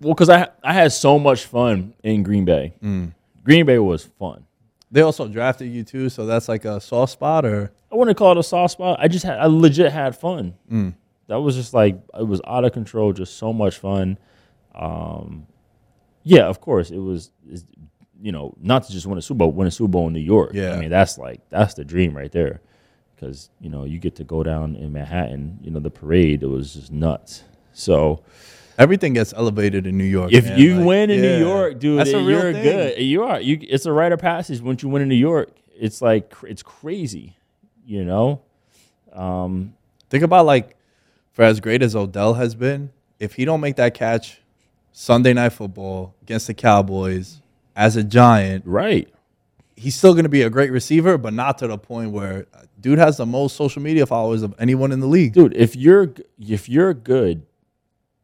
[0.00, 2.74] Well, because I I had so much fun in Green Bay.
[2.82, 3.14] Mm.
[3.44, 4.44] Green Bay was fun.
[4.90, 8.32] They also drafted you too, so that's like a soft spot or I wouldn't call
[8.32, 8.98] it a soft spot.
[9.00, 10.54] I just had I legit had fun.
[10.70, 10.94] Mm.
[11.28, 14.18] That was just like it was out of control, just so much fun.
[14.74, 15.46] Um,
[16.22, 17.30] yeah, of course it was.
[18.24, 20.20] You know, not to just win a Super Bowl, win a Super Bowl in New
[20.20, 20.52] York.
[20.54, 20.74] Yeah.
[20.74, 22.60] I mean that's like that's the dream right there,
[23.16, 25.58] because you know you get to go down in Manhattan.
[25.60, 27.42] You know the parade it was just nuts.
[27.72, 28.22] So
[28.78, 30.32] everything gets elevated in New York.
[30.32, 30.56] if man.
[30.56, 31.38] you Like, win in yeah.
[31.38, 32.62] New York, dude, that's a real you're thing.
[32.62, 32.98] good.
[33.00, 33.40] You are.
[33.40, 33.58] You.
[33.60, 35.50] It's a rite of passage once you win in New York.
[35.74, 37.36] It's like it's crazy,
[37.84, 38.42] you know.
[40.10, 40.76] Think about like
[41.32, 44.40] for as great as Odell has been, if he don't make that catch
[44.92, 47.40] Sunday night football against the Cowboys
[47.74, 49.08] as a giant, Right.
[49.76, 52.62] he's still going to be a great receiver, but not to the point where uh,
[52.80, 55.32] dude has the most social media followers of anyone in the league.
[55.32, 57.46] dude if you're if you're good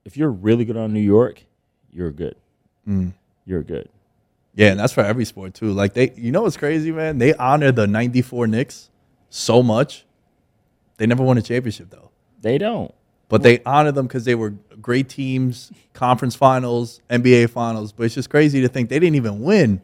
[0.05, 1.45] if you're really good on new york
[1.93, 2.35] you're good
[2.87, 3.13] Mm.
[3.47, 3.89] you're good
[4.55, 5.73] Yeah, and that's for every sport too.
[5.73, 7.19] Like they, you know, what's crazy, man?
[7.19, 8.91] They honor the '94 Knicks
[9.31, 10.05] so much.
[10.97, 12.93] They never won a championship though, they don't
[13.29, 17.93] but they honor them because they were great teams, conference finals, NBA finals.
[17.93, 19.81] But it's just crazy to think they didn't even win,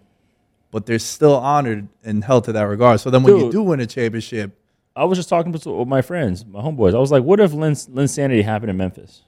[0.71, 3.01] but they're still honored and held to that regard.
[3.01, 4.59] So then when you do win a championship,
[4.97, 7.53] i was just talking to with my friends my homeboys i was like what if
[7.53, 9.23] lynn, Linsanity happened in memphis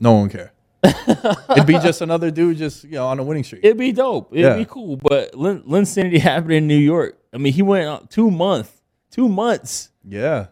[0.00, 0.52] no one care.
[0.84, 3.62] It'd be just another dude, just you know, on a winning streak.
[3.62, 4.56] it'd be dope it'd Yeah.
[4.56, 8.30] be cool but lynn, Linsanity happened in new york i mean he went out two
[8.30, 8.72] months
[9.10, 10.46] two months yeah,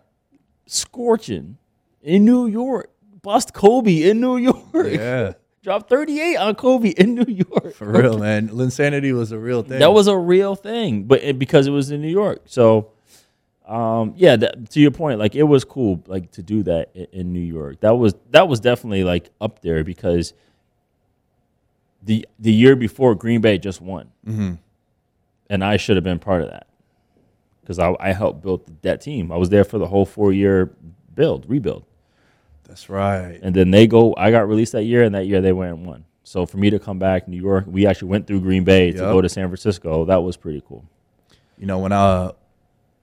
[0.66, 1.56] scorching
[2.04, 2.90] in new york
[3.22, 8.18] bust kobe in new york yeah, dropped 38 on kobe in new york for real,
[8.26, 8.48] man.
[8.48, 9.80] Linsanity was a real thing.
[9.80, 12.42] That was a real thing, but it, because it was in New York.
[12.46, 12.90] So,
[13.66, 17.06] um, yeah, that, to your point, like it was cool, like to do that in,
[17.12, 17.80] in New York.
[17.80, 20.34] That was that was definitely like up there because
[22.02, 24.10] the the year before Green Bay just won,
[25.50, 26.66] and I should have been part of that
[27.62, 29.32] because I, I helped build that team.
[29.32, 30.70] I was there for the whole four year
[31.14, 31.84] build rebuild.
[32.64, 33.38] That's right.
[33.42, 34.14] And then they go.
[34.16, 36.04] I got released that year, and that year they went and won.
[36.22, 38.98] So for me to come back, New York, we actually went through Green Bay to
[38.98, 40.06] go to San Francisco.
[40.06, 40.84] That was pretty cool.
[41.58, 42.32] you know when uh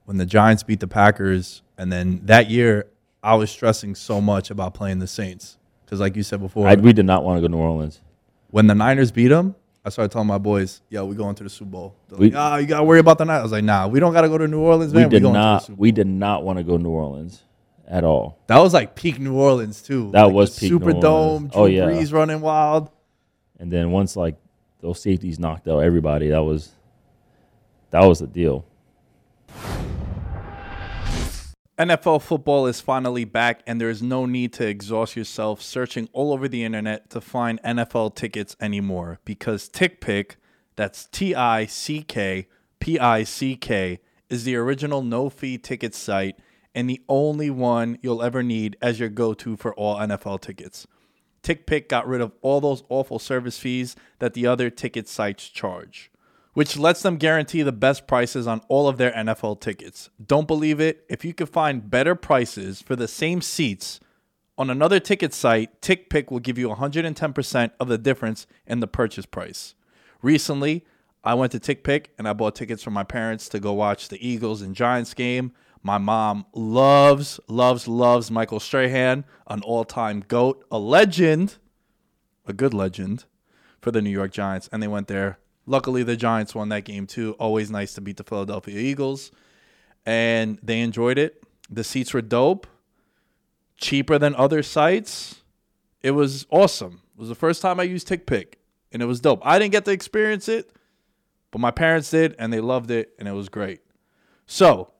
[0.04, 2.86] when the Giants beat the Packers and then that year
[3.22, 6.74] I was stressing so much about playing the Saints because like you said before I,
[6.74, 8.00] we did not want to go to New Orleans.
[8.50, 11.48] when the Niners beat them I started telling my boys yo we going to the
[11.50, 13.64] Super Bowl They're We- like, ah you gotta worry about the night I was like
[13.64, 15.70] nah we don't gotta go to New Orleans man we did going to the not.
[15.78, 17.42] We Bowl." did not want to go to New Orleans
[17.88, 18.38] at all.
[18.46, 21.50] that was like peak New Orleans too That Like, was the peak New Superdome Orleans.
[21.54, 22.00] Oh, Drew Oh, yeah.
[22.00, 22.90] Brees running wild
[23.58, 24.36] And then once like
[24.80, 26.72] those safeties knocked out everybody, that was
[27.90, 28.64] that was the deal.
[31.78, 36.32] NFL football is finally back, and there is no need to exhaust yourself searching all
[36.32, 40.36] over the internet to find NFL tickets anymore because TickPick,
[40.76, 42.46] that's T I C K
[42.78, 46.38] P I C K, is the original no fee ticket site
[46.74, 50.86] and the only one you'll ever need as your go to for all NFL tickets.
[51.42, 56.12] TickPick got rid of all those awful service fees that the other ticket sites charge
[56.54, 60.10] which lets them guarantee the best prices on all of their NFL tickets.
[60.24, 61.04] Don't believe it?
[61.08, 64.00] If you can find better prices for the same seats
[64.58, 69.26] on another ticket site, TickPick will give you 110% of the difference in the purchase
[69.26, 69.74] price.
[70.20, 70.84] Recently,
[71.24, 74.26] I went to TickPick and I bought tickets for my parents to go watch the
[74.26, 75.52] Eagles and Giants game.
[75.82, 81.56] My mom loves, loves, loves Michael Strahan, an all time GOAT, a legend,
[82.46, 83.24] a good legend
[83.80, 85.38] for the New York Giants, and they went there.
[85.66, 87.32] Luckily, the Giants won that game too.
[87.38, 89.32] Always nice to beat the Philadelphia Eagles,
[90.06, 91.42] and they enjoyed it.
[91.68, 92.66] The seats were dope,
[93.76, 95.42] cheaper than other sites.
[96.00, 97.02] It was awesome.
[97.16, 98.54] It was the first time I used TickPick,
[98.92, 99.40] and it was dope.
[99.44, 100.72] I didn't get to experience it,
[101.50, 103.80] but my parents did, and they loved it, and it was great.
[104.46, 104.91] So,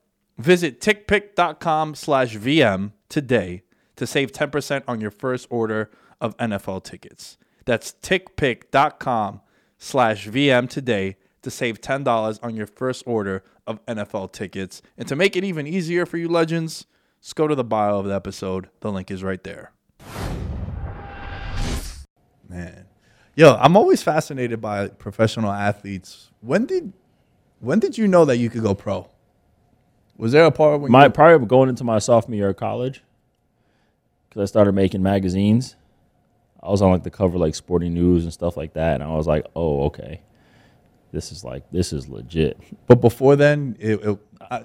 [0.42, 3.62] visit tickpick.com slash VM today
[3.96, 7.38] to save 10% on your first order of NFL tickets.
[7.64, 9.40] That's tickpick.com
[9.78, 14.82] slash VM today to save $10 on your first order of NFL tickets.
[14.96, 16.86] And to make it even easier for you legends,
[17.20, 18.68] just go to the bio of the episode.
[18.80, 19.72] The link is right there.
[22.48, 22.86] Man,
[23.34, 26.30] yo, I'm always fascinated by professional athletes.
[26.40, 26.92] When did
[27.60, 29.08] when did you know that you could go pro?
[30.22, 33.02] Was there a part when My you, probably going into my sophomore year of college,
[34.28, 35.74] because I started making magazines.
[36.62, 39.16] I was on like the cover like Sporting News and stuff like that, and I
[39.16, 40.20] was like, oh okay,
[41.10, 42.56] this is like this is legit.
[42.86, 44.18] but before then, it it,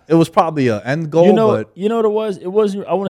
[0.09, 1.25] it was probably an end goal.
[1.25, 2.37] you know, but you know what it was?
[2.37, 3.09] It was I want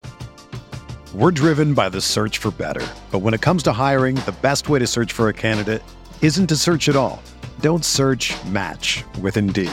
[1.15, 2.87] We're driven by the search for better.
[3.11, 5.83] But when it comes to hiring, the best way to search for a candidate
[6.21, 7.23] isn't to search at all.
[7.61, 9.73] Don't search match with Indeed.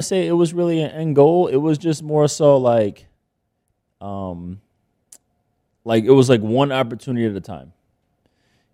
[0.00, 1.46] Say it was really an end goal.
[1.46, 3.06] It was just more so like,
[4.00, 4.60] um,
[5.84, 7.72] like it was like one opportunity at a time.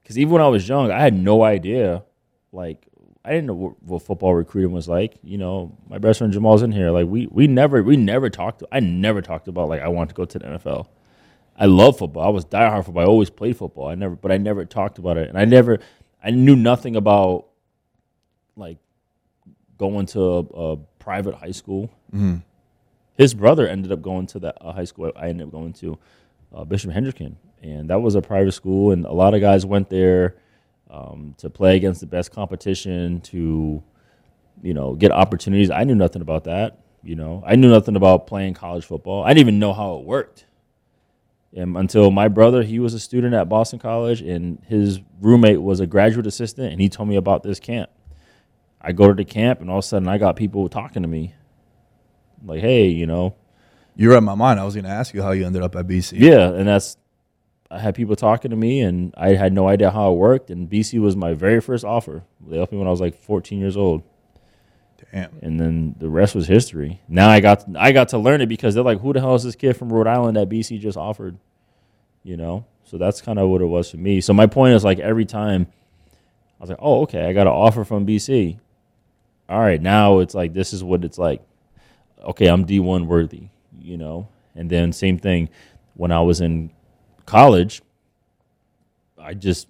[0.03, 2.05] Because even when I was young, I had no idea.
[2.53, 2.87] Like
[3.25, 5.17] I didn't know what, what football recruiting was like.
[5.23, 6.91] You know, my best friend Jamal's in here.
[6.91, 8.62] Like we we never we never talked.
[8.71, 10.87] I never talked about like I want to go to the NFL.
[11.59, 12.25] I love football.
[12.25, 13.03] I was diehard football.
[13.03, 13.89] I always played football.
[13.89, 15.79] I never, but I never talked about it, and I never,
[16.23, 17.47] I knew nothing about
[18.57, 18.79] like
[19.79, 21.88] going to a, a private high school.
[23.16, 25.97] His brother ended up going to that uh, high school I ended up going to,
[26.53, 29.88] uh, Bishop Hendricken, and that was a private school, and a lot of guys went
[29.88, 30.35] there
[30.90, 33.83] um, to play against the best competition, to
[34.62, 35.71] you know get opportunities.
[35.71, 36.81] I knew nothing about that.
[37.05, 39.23] You know, I knew nothing about playing college football.
[39.23, 40.45] I didn't even know how it worked.
[41.55, 45.79] And until my brother, he was a student at Boston College, and his roommate was
[45.79, 47.90] a graduate assistant, and he told me about this camp.
[48.81, 51.09] I go to the camp, and all of a sudden, I got people talking to
[51.09, 51.35] me,
[52.45, 53.35] like, "Hey, you know,
[53.97, 54.61] you read my mind.
[54.61, 56.19] I was going to ask you how you ended up at BC.
[56.19, 56.97] yeah." And that's,
[57.71, 60.51] I had people talking to me, and I had no idea how it worked.
[60.51, 62.23] And BC was my very first offer.
[62.47, 64.03] They offered me when I was like 14 years old,
[65.12, 65.31] Damn.
[65.43, 67.01] and then the rest was history.
[67.09, 69.43] Now I got, I got to learn it because they're like, "Who the hell is
[69.43, 71.39] this kid from Rhode Island that BC just offered?"
[72.23, 72.67] You know.
[72.85, 74.21] So that's kind of what it was for me.
[74.21, 75.67] So my point is like every time,
[76.12, 78.59] I was like, "Oh, okay, I got an offer from BC."
[79.49, 81.43] All right, now it's like this is what it's like.
[82.23, 84.29] Okay, I'm D1 worthy, you know.
[84.55, 85.49] And then same thing
[85.95, 86.71] when I was in
[87.27, 87.83] college.
[89.19, 89.69] I just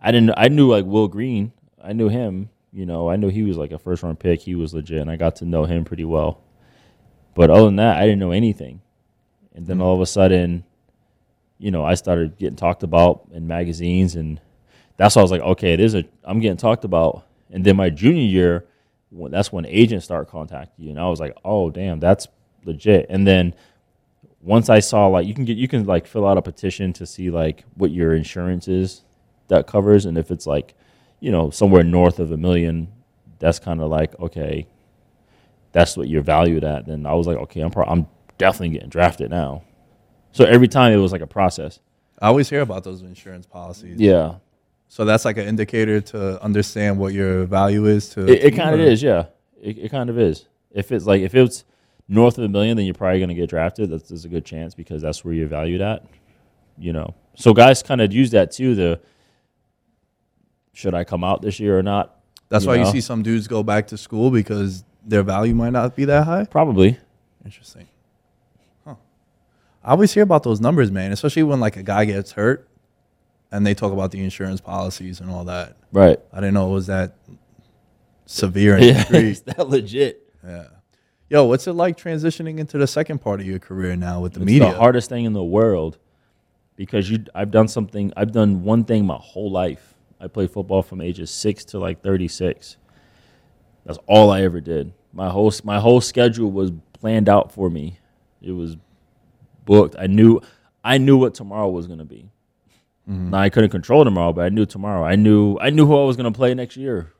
[0.00, 1.52] I didn't I knew like Will Green.
[1.82, 3.10] I knew him, you know.
[3.10, 4.40] I knew he was like a first round pick.
[4.40, 6.40] He was legit, and I got to know him pretty well.
[7.34, 8.82] But other than that, I didn't know anything.
[9.54, 9.82] And then hmm.
[9.82, 10.64] all of a sudden,
[11.58, 14.40] you know, I started getting talked about in magazines, and
[14.96, 17.26] that's why I was like, okay, it is a I'm getting talked about.
[17.50, 18.64] And then my junior year,
[19.30, 22.28] that's when agents start contacting you, and I was like, oh damn, that's
[22.64, 23.06] legit.
[23.08, 23.54] And then
[24.40, 27.06] once I saw like you can get you can like fill out a petition to
[27.06, 29.02] see like what your insurance is
[29.48, 30.74] that covers, and if it's like
[31.20, 32.88] you know somewhere north of a million,
[33.38, 34.66] that's kind of like okay,
[35.72, 36.86] that's what you're valued at.
[36.86, 38.06] Then I was like, okay, I'm pro- I'm
[38.38, 39.62] definitely getting drafted now.
[40.32, 41.78] So every time it was like a process.
[42.20, 44.00] I always hear about those insurance policies.
[44.00, 44.36] Yeah,
[44.92, 48.74] So that's like an indicator to understand what your value is to it, it kind
[48.74, 49.02] of is.
[49.02, 49.24] Yeah,
[49.62, 50.44] it, it kind of is.
[50.70, 51.64] If it's like if it's
[52.08, 53.88] north of a million, then you're probably going to get drafted.
[53.88, 56.04] That's there's a good chance because that's where you're valued at.
[56.76, 58.74] You know, so guys kind of use that too.
[58.74, 59.00] The
[60.74, 62.14] should I come out this year or not?
[62.50, 65.72] That's you why you see some dudes go back to school because their value might
[65.72, 66.44] not be that high.
[66.44, 66.98] Probably.
[67.46, 67.88] Interesting.
[68.84, 68.96] Huh.
[69.82, 72.68] I always hear about those numbers, man, especially when like a guy gets hurt
[73.52, 75.76] and they talk about the insurance policies and all that.
[75.92, 76.18] Right.
[76.32, 77.14] I didn't know it was that
[78.24, 80.26] severe Yeah, it's that legit.
[80.42, 80.68] Yeah.
[81.28, 84.40] Yo, what's it like transitioning into the second part of your career now with the
[84.40, 84.56] media?
[84.56, 84.74] It's media?
[84.74, 85.98] the hardest thing in the world
[86.76, 87.24] because you.
[87.34, 88.12] I've done something.
[88.16, 89.94] I've done one thing my whole life.
[90.20, 92.76] I played football from ages six to like thirty six.
[93.84, 94.92] That's all I ever did.
[95.12, 97.98] My whole my whole schedule was planned out for me.
[98.40, 98.76] It was
[99.64, 99.96] booked.
[99.98, 100.40] I knew
[100.84, 102.30] I knew what tomorrow was gonna be.
[103.06, 105.04] Now I couldn't control tomorrow, but I knew tomorrow.
[105.04, 107.12] I knew I knew who I was going to play next year.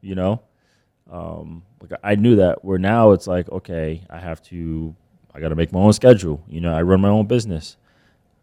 [0.00, 0.42] You know,
[1.10, 2.64] um, like I knew that.
[2.64, 4.94] Where now it's like, okay, I have to,
[5.34, 6.44] I got to make my own schedule.
[6.48, 7.76] You know, I run my own business.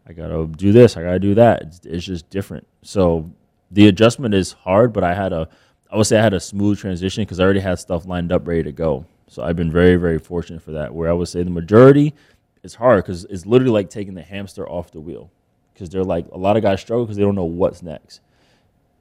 [0.08, 0.96] I got to do this.
[0.96, 1.62] I got to do that.
[1.62, 2.66] It's, it's just different.
[2.82, 3.30] So
[3.70, 5.48] the adjustment is hard, but I had a,
[5.90, 8.46] I would say I had a smooth transition because I already had stuff lined up,
[8.46, 9.06] ready to go.
[9.28, 10.94] So I've been very, very fortunate for that.
[10.94, 12.14] Where I would say the majority,
[12.62, 15.30] it's hard because it's literally like taking the hamster off the wheel
[15.76, 18.20] because they're like a lot of guys struggle because they don't know what's next,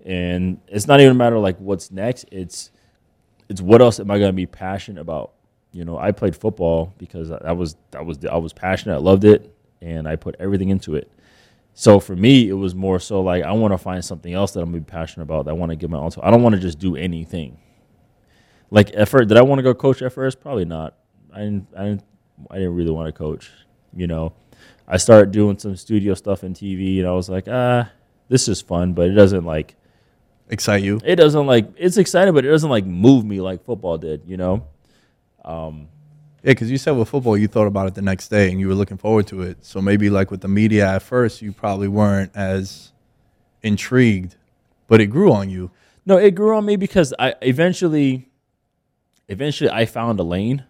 [0.06, 2.26] and it's not even a matter of like what's next.
[2.34, 2.70] It's
[3.48, 5.32] it's what else am I going to be passionate about?
[5.72, 9.24] You know, I played football because I was I was I was passionate, I loved
[9.24, 11.10] it, and I put everything into it.
[11.74, 14.60] So for me, it was more so like I want to find something else that
[14.60, 15.46] I'm gonna be passionate about.
[15.46, 16.26] That I want to give my all to.
[16.26, 17.58] I don't want to just do anything.
[18.70, 20.42] Like first, did I want to go coach at first?
[20.42, 20.98] Probably not.
[21.34, 21.68] I didn't.
[21.78, 22.04] I didn't.
[22.52, 23.50] I didn't really want to coach.
[23.94, 24.34] You know,
[24.88, 27.90] I started doing some studio stuff in TV, and I was like, ah,
[28.30, 29.76] this is fun, but it doesn't like
[30.50, 31.00] Excite you?
[31.04, 34.24] it doesn't like it's exciting, but it doesn't like move me like football did.
[34.28, 34.68] You know.
[36.46, 38.68] Yeah, because you said with football, you thought about it the next day and you
[38.68, 39.66] were looking forward to it.
[39.66, 42.92] So maybe like with the media at first, you probably weren't as
[43.64, 44.36] intrigued,
[44.88, 45.72] but it grew on you.
[46.06, 48.30] No, it grew on me because I eventually,
[49.28, 50.64] eventually, I found a lane.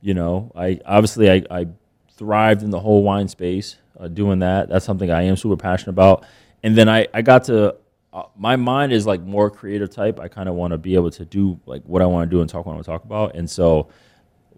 [0.00, 1.66] You know, I obviously I, I
[2.22, 4.68] thrived in the whole wine space, uh, doing that.
[4.68, 6.24] That's something I am super passionate about.
[6.62, 7.76] And then I I got to
[8.12, 10.20] uh, my mind is like more creative type.
[10.20, 12.40] I kind of want to be able to do like what I want to do
[12.40, 13.36] and talk what I want to talk about.
[13.36, 13.88] And so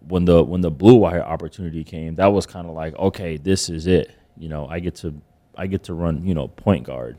[0.07, 3.69] when the when the blue wire opportunity came, that was kind of like okay, this
[3.69, 4.11] is it.
[4.37, 5.19] You know, I get to
[5.55, 7.17] I get to run you know point guard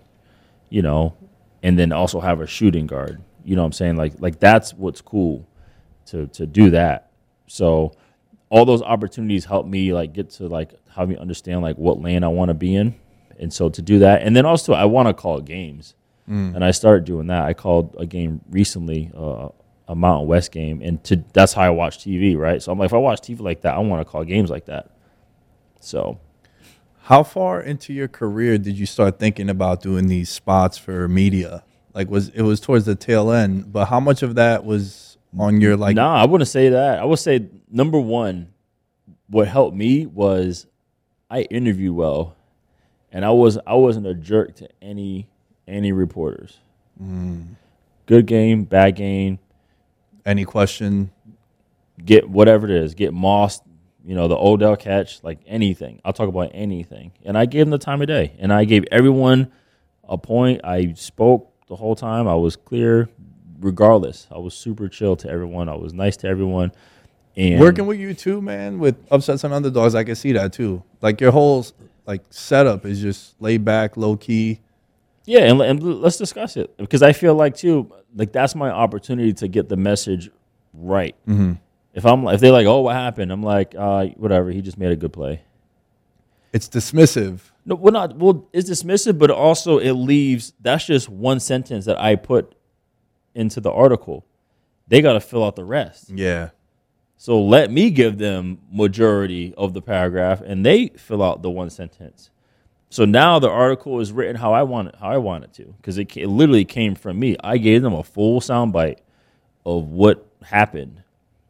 [0.70, 1.16] you know,
[1.62, 3.22] and then also have a shooting guard.
[3.44, 3.96] You know what I'm saying?
[3.96, 5.48] Like like that's what's cool
[6.06, 7.10] to to do that.
[7.46, 7.92] So
[8.48, 12.22] all those opportunities help me like get to like help me understand like what lane
[12.24, 12.94] I want to be in.
[13.38, 15.94] And so to do that, and then also I want to call games,
[16.26, 17.42] and I started doing that.
[17.44, 19.48] I called a game recently, uh,
[19.88, 22.62] a Mountain West game, and to that's how I watch TV, right?
[22.62, 24.64] So I'm like, if I watch TV like that, I want to call games like
[24.66, 24.90] that.
[25.80, 26.18] So
[27.02, 31.62] How far into your career did you start thinking about doing these spots for media?
[31.94, 35.60] Like was it was towards the tail end, but how much of that was on
[35.60, 36.98] your like nah, I wouldn't say that.
[36.98, 38.52] I would say number one,
[39.28, 40.66] what helped me was
[41.30, 42.36] I interviewed well,
[43.12, 45.28] and I was I wasn't a jerk to any
[45.66, 46.58] any reporters.
[47.02, 47.56] Mm.
[48.06, 49.38] Good game, bad game,
[50.24, 51.10] any question?
[52.04, 53.62] get whatever it is, get mossed,
[54.04, 56.00] you know, the Odell catch, like anything.
[56.04, 58.84] I'll talk about anything, and I gave them the time of day, and I gave
[58.92, 59.50] everyone
[60.08, 60.60] a point.
[60.64, 62.28] I spoke the whole time.
[62.28, 63.08] I was clear,
[63.60, 64.26] regardless.
[64.30, 65.68] I was super chill to everyone.
[65.68, 66.72] I was nice to everyone.
[67.36, 70.82] And Working with you too, man, with upsets and underdogs, I can see that too.
[71.02, 71.66] Like your whole
[72.06, 74.60] like setup is just laid back, low key.
[75.26, 79.32] Yeah, and, and let's discuss it because I feel like too, like that's my opportunity
[79.34, 80.30] to get the message
[80.72, 81.16] right.
[81.94, 84.50] If I'm, if they're like, "Oh, what happened?" I'm like, uh, "Whatever.
[84.50, 85.42] He just made a good play."
[86.52, 87.40] It's dismissive.
[87.64, 88.16] No, we're not.
[88.16, 90.52] Well, it's dismissive, but also it leaves.
[90.60, 92.54] That's just one sentence that I put
[93.36, 94.26] into the article.
[94.88, 96.10] They got to fill out the rest.
[96.10, 96.50] Yeah.
[97.16, 101.70] So let me give them majority of the paragraph, and they fill out the one
[101.70, 102.30] sentence.
[102.88, 105.64] So now the article is written how I want it, how I want it to,
[105.64, 107.36] because it, it literally came from me.
[107.42, 108.98] I gave them a full soundbite
[109.64, 111.02] of what happened,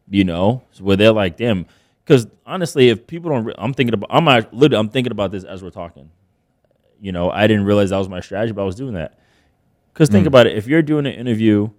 [0.09, 1.66] you know, so where they're like, "Damn,"
[2.05, 5.45] because honestly, if people don't, re- I'm thinking about, I'm literally, I'm thinking about this
[5.45, 6.11] as we're talking.
[7.01, 9.18] You know, I didn't realize that was my strategy, but I was doing that.
[9.97, 10.28] Because think hmm.
[10.28, 11.70] about it, if you're doing an interview,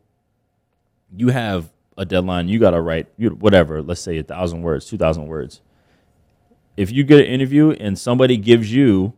[1.16, 2.48] you have a deadline.
[2.48, 3.84] You got to write you, whatever.
[3.84, 5.62] Let's say a thousand words, two thousand words.
[6.76, 9.14] If you get an interview and somebody gives you,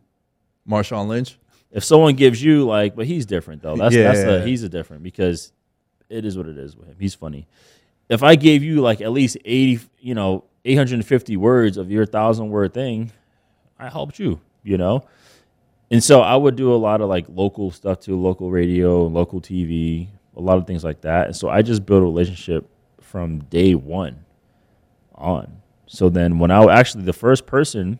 [0.68, 1.38] Marshawn Lynch.
[1.72, 3.74] if someone gives you like, but he's different though.
[3.74, 4.32] That's that's Yeah.
[4.32, 5.50] a, he's a different because
[6.10, 6.96] it is what it is with him.
[7.00, 7.48] He's funny.
[8.10, 11.78] If I gave you like at least eighty, you know, eight hundred and fifty words
[11.78, 13.12] of your thousand word thing,
[13.78, 14.42] I helped you.
[14.62, 15.06] You know.
[15.90, 19.40] And so I would do a lot of like local stuff too, local radio, local
[19.40, 21.26] TV, a lot of things like that.
[21.26, 22.68] And so I just built a relationship
[23.00, 24.24] from day one
[25.14, 25.60] on.
[25.86, 27.98] So then when I actually the first person,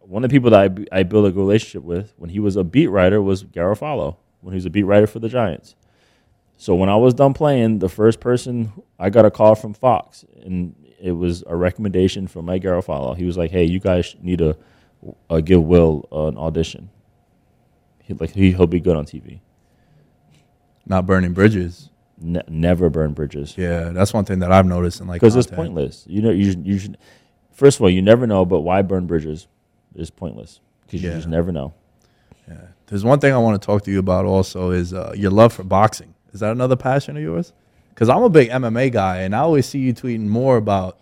[0.00, 2.64] one of the people that I, I built a relationship with when he was a
[2.64, 5.74] beat writer was Garafolo, when he was a beat writer for the Giants.
[6.56, 10.24] So when I was done playing, the first person I got a call from Fox,
[10.42, 13.16] and it was a recommendation from Mike Garafolo.
[13.16, 14.56] He was like, "Hey, you guys need to
[15.30, 16.90] uh, give Will uh, an audition.
[18.02, 19.40] He like he, he'll be good on TV.
[20.86, 21.88] Not burning bridges.
[22.20, 25.48] Ne- never burn bridges Yeah, that's one thing that I've noticed in like because it's
[25.50, 26.04] pointless.
[26.08, 26.98] You know, you should- you should.
[27.52, 29.46] First of all, you never know, but why burn bridges
[29.94, 31.74] is pointless because you just never know.
[32.48, 32.56] Yeah.
[32.86, 35.52] There's one thing I want to talk to you about also is uh, your love
[35.52, 36.14] for boxing.
[36.32, 37.52] Is that another passion of yours?
[37.90, 40.98] Because I'm a big MMA guy, and I always see you tweeting more about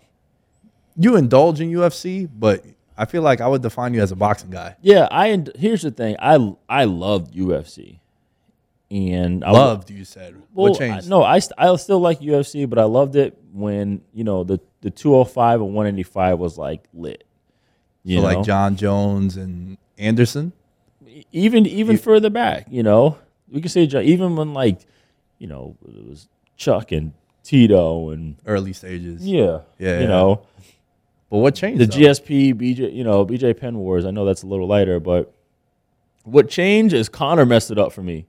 [0.97, 2.65] you indulge in UFC, but
[3.01, 4.75] I feel like I would define you as a boxing guy.
[4.81, 6.15] Yeah, I here's the thing.
[6.19, 7.99] I I loved UFC,
[8.91, 10.35] and I Loved, you said.
[10.53, 11.07] Well, what changed?
[11.07, 14.43] I, no, I st- I still like UFC, but I loved it when you know
[14.43, 17.23] the the 205 and 185 was like lit.
[18.03, 20.53] You So know, like Jon Jones and Anderson.
[21.31, 23.17] even even further back, you know,
[23.49, 24.79] we could say even when like,
[25.39, 26.27] you know, it was
[26.57, 29.25] Chuck and Tito and early stages.
[29.25, 30.07] yeah, Yeah, you yeah.
[30.07, 30.41] know,
[31.31, 31.79] But what changed?
[31.79, 31.97] the though?
[31.97, 34.05] GSP BJ, you know, BJ Penn Wars.
[34.05, 35.33] I know that's a little lighter, but
[36.23, 38.27] what changed is Conor messed it up for me.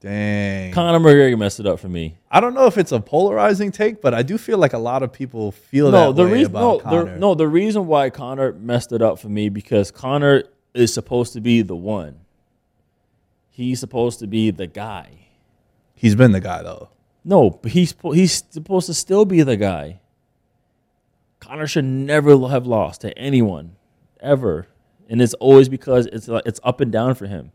[0.00, 0.72] Dang.
[0.72, 2.16] Conor McGregor messed it up for me.
[2.28, 5.04] I don't know if it's a polarizing take, but I do feel like a lot
[5.04, 8.10] of people feel no, that the way reason no, about the, no, the reason why
[8.10, 10.42] Conor messed it up for me because Conor
[10.74, 12.18] is supposed to be the one.
[13.48, 15.28] He's supposed to be the guy.
[15.94, 16.88] He's been the guy though.
[17.24, 20.00] No, but he's he's supposed to still be the guy.
[21.52, 23.76] Conor should never have lost to anyone,
[24.20, 24.68] ever,
[25.10, 27.52] and it's always because it's like it's up and down for him.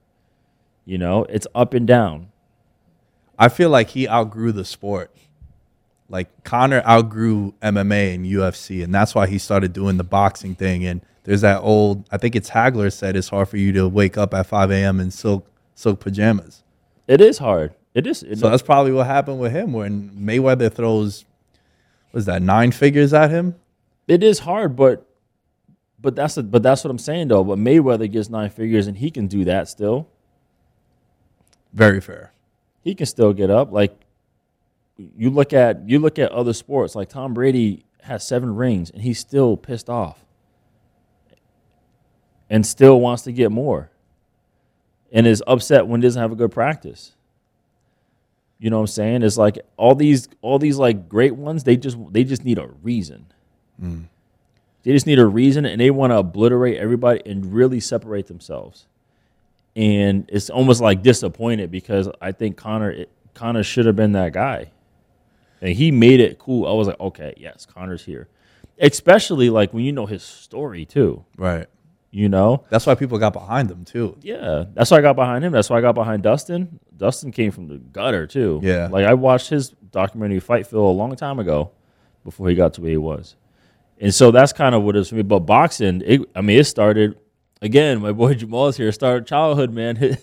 [0.85, 2.31] You know, it's up and down.
[3.39, 5.09] I feel like he outgrew the sport.
[6.09, 10.85] Like Conor outgrew MMA and UFC, and that's why he started doing the boxing thing.
[10.85, 14.15] And there's that old, I think it's Hagler said it's hard for you to wake
[14.15, 14.99] up at 5 a.m.
[14.99, 16.61] in silk silk pajamas.
[17.07, 17.73] It is hard.
[17.95, 18.21] It is.
[18.21, 21.25] It, So that's probably what happened with him when Mayweather throws,
[22.11, 23.55] was that nine figures at him?
[24.07, 25.05] It is hard, but
[25.99, 27.43] but that's a, but that's what I'm saying though.
[27.43, 30.07] But Mayweather gets nine figures, and he can do that still.
[31.73, 32.31] Very fair.
[32.81, 33.71] He can still get up.
[33.71, 33.99] Like
[35.17, 39.01] you look at you look at other sports, like Tom Brady has seven rings, and
[39.01, 40.23] he's still pissed off,
[42.49, 43.91] and still wants to get more,
[45.11, 47.13] and is upset when he doesn't have a good practice.
[48.59, 49.23] You know what I'm saying?
[49.23, 52.67] It's like all these all these like great ones, they just they just need a
[52.81, 53.27] reason.
[53.79, 58.85] They just need a reason and they want to obliterate everybody and really separate themselves.
[59.75, 64.33] And it's almost like disappointed because I think Conor it, Conor should have been that
[64.33, 64.71] guy.
[65.61, 66.67] And he made it cool.
[66.67, 68.27] I was like, okay, yes, Conor's here.
[68.79, 71.25] Especially like when you know his story too.
[71.35, 71.67] Right.
[72.09, 72.63] You know?
[72.69, 74.17] That's why people got behind him too.
[74.21, 74.65] Yeah.
[74.73, 75.51] That's why I got behind him.
[75.51, 76.79] That's why I got behind Dustin.
[76.95, 78.59] Dustin came from the gutter too.
[78.63, 78.87] Yeah.
[78.89, 81.71] Like I watched his documentary Fightville a long time ago
[82.23, 83.35] before he got to where he was.
[83.99, 85.23] And so that's kind of what it is for me.
[85.23, 87.17] But boxing, it, I mean, it started
[87.61, 88.01] again.
[88.01, 88.91] My boy Jamal's here.
[88.91, 89.95] Started childhood, man.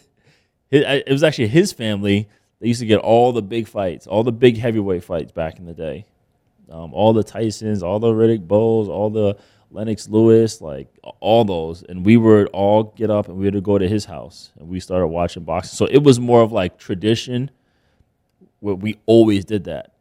[0.70, 4.06] His, his, it was actually his family that used to get all the big fights,
[4.06, 6.06] all the big heavyweight fights back in the day.
[6.70, 9.36] Um, all the Tysons, all the Riddick Bowes, all the
[9.70, 10.88] Lennox Lewis, like
[11.20, 11.82] all those.
[11.82, 14.80] And we would all get up and we would go to his house and we
[14.80, 15.76] started watching boxing.
[15.76, 17.50] So it was more of like tradition
[18.60, 19.93] where we always did that.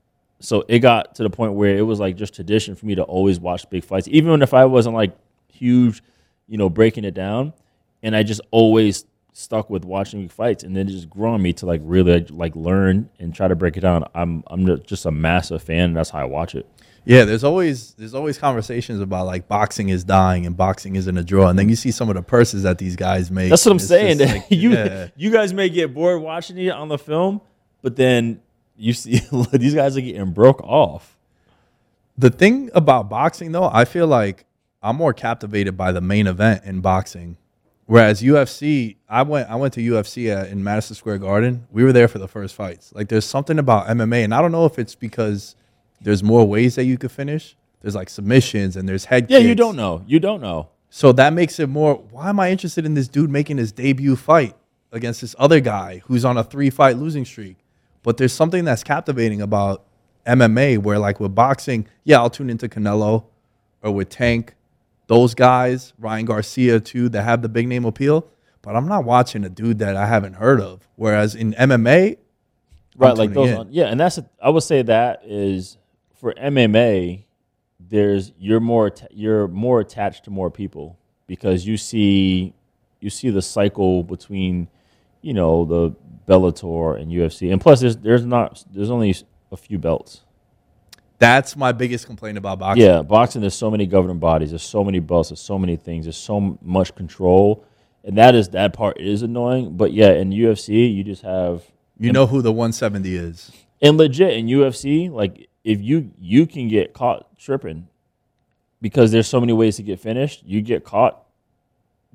[0.44, 3.04] So it got to the point where it was like just tradition for me to
[3.04, 5.16] always watch big fights, even if I wasn't like
[5.48, 6.04] huge,
[6.50, 7.54] you know, breaking it down.
[8.02, 11.42] And I just always stuck with watching big fights, and then it just grew on
[11.42, 14.04] me to like really like learn and try to break it down.
[14.14, 16.68] I'm I'm just a massive fan, and that's how I watch it.
[17.06, 21.24] Yeah, there's always there's always conversations about like boxing is dying and boxing isn't a
[21.24, 23.50] draw, and then you see some of the purses that these guys make.
[23.50, 24.18] That's what I'm saying.
[24.20, 25.08] like, you yeah.
[25.16, 27.40] you guys may get bored watching it on the film,
[27.82, 28.42] but then
[28.76, 29.22] you see
[29.52, 31.18] these guys are getting broke off.
[32.18, 34.46] The thing about boxing though, I feel like
[34.82, 37.38] I'm more captivated by the main event in boxing.
[37.86, 41.68] Whereas UFC, I went I went to UFC at, in Madison Square Garden.
[41.72, 42.94] We were there for the first fights.
[42.94, 45.56] Like there's something about MMA, and I don't know if it's because
[46.02, 47.56] there's more ways that you could finish.
[47.82, 50.04] There's like submissions and there's head Yeah, you don't know.
[50.08, 50.70] You don't know.
[50.90, 51.96] So that makes it more.
[51.96, 54.56] Why am I interested in this dude making his debut fight
[54.92, 57.58] against this other guy who's on a three fight losing streak?
[58.04, 59.86] But there's something that's captivating about
[60.26, 63.26] MMA where, like with boxing, yeah, I'll tune into Canelo
[63.82, 64.56] or with Tank,
[65.08, 68.28] those guys, Ryan Garcia too, that have the big name appeal.
[68.62, 70.88] But I'm not watching a dude that I haven't heard of.
[70.96, 72.18] Whereas in MMA,
[72.98, 75.78] right like those on, yeah and that's a, i would say that is
[76.14, 77.24] for mma
[77.80, 80.98] there's you're more you're more attached to more people
[81.28, 82.54] because you see
[83.00, 84.68] you see the cycle between
[85.24, 85.96] you know the
[86.28, 89.16] bellator and ufc and plus there's there's not there's only
[89.52, 90.22] a few belts.
[91.20, 92.86] That's my biggest complaint about boxing.
[92.86, 94.50] yeah boxing there's so many governing bodies.
[94.52, 95.30] There's so many belts.
[95.30, 96.06] There's so many things.
[96.06, 97.66] There's so much control.
[98.04, 99.78] And that is that part is annoying.
[99.78, 101.64] But yeah in ufc you just have
[102.00, 103.52] You know who the 170 is.
[103.82, 107.88] And legit in UFC, like if you you can get caught tripping
[108.82, 111.24] because there's so many ways to get finished, you get caught,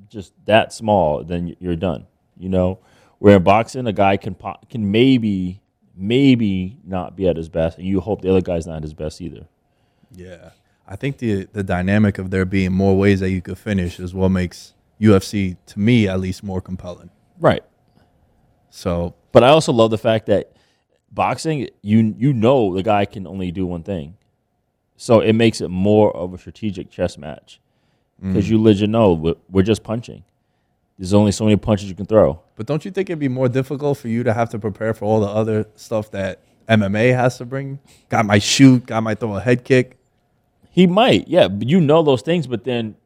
[0.08, 2.06] just that small, then you're done.
[2.38, 2.78] You know,
[3.18, 5.60] where in boxing, a guy can po- can maybe
[5.96, 8.94] maybe not be at his best, and you hope the other guy's not at his
[8.94, 9.46] best either.
[10.14, 10.50] Yeah.
[10.86, 14.14] I think the the dynamic of there being more ways that you could finish is
[14.14, 17.10] what makes UFC to me at least more compelling.
[17.38, 17.62] Right.
[18.70, 20.52] So But I also love the fact that
[21.12, 24.16] boxing, you you know the guy can only do one thing,
[24.96, 27.60] so it makes it more of a strategic chess match
[28.20, 28.50] because mm.
[28.50, 30.24] you legit know we're, we're just punching.
[30.98, 32.40] There's only so many punches you can throw.
[32.56, 35.04] But don't you think it'd be more difficult for you to have to prepare for
[35.04, 37.78] all the other stuff that MMA has to bring?
[38.08, 39.96] Got my shoot, got my throw a head kick.
[40.70, 42.96] He might, yeah, but you know those things, but then,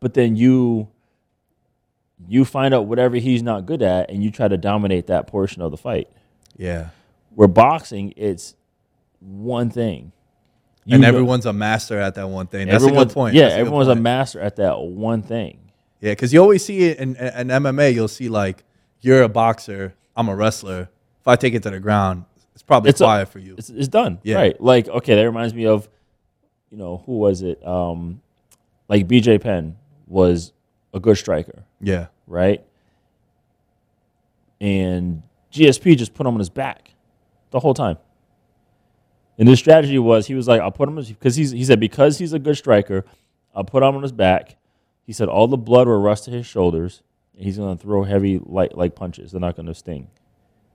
[0.00, 0.88] but then you
[2.26, 5.62] you find out whatever he's not good at, and you try to dominate that portion
[5.62, 6.08] of the fight.
[6.56, 6.88] Yeah.
[7.34, 8.54] Where boxing, it's
[9.20, 10.12] one thing.
[10.84, 12.68] You and know- everyone's a master at that one thing.
[12.68, 13.34] That's a good point.
[13.34, 15.58] Yeah, That's a good everyone's a master at that one thing.
[16.00, 17.92] Yeah, because you always see it in, in, in MMA.
[17.94, 18.64] You'll see like
[19.00, 20.88] you're a boxer, I'm a wrestler.
[21.20, 22.24] If I take it to the ground,
[22.54, 23.54] it's probably It's a- for you.
[23.58, 24.18] It's, it's done.
[24.22, 24.36] Yeah.
[24.36, 24.60] Right.
[24.60, 25.88] Like, okay, that reminds me of,
[26.70, 27.64] you know, who was it?
[27.66, 28.20] Um,
[28.88, 29.76] like BJ Penn
[30.06, 30.52] was
[30.94, 32.64] a good striker, Yeah, right?
[34.60, 35.22] And
[35.52, 36.92] GSP just put him on his back
[37.50, 37.98] the whole time.
[39.38, 42.18] And his strategy was he was like, I'll put him because he's he said because
[42.18, 43.04] he's a good striker,
[43.54, 44.56] I'll put him on his back.
[45.08, 47.02] He said all the blood will rush to his shoulders,
[47.34, 49.32] and he's gonna throw heavy light like punches.
[49.32, 50.08] They're not gonna sting.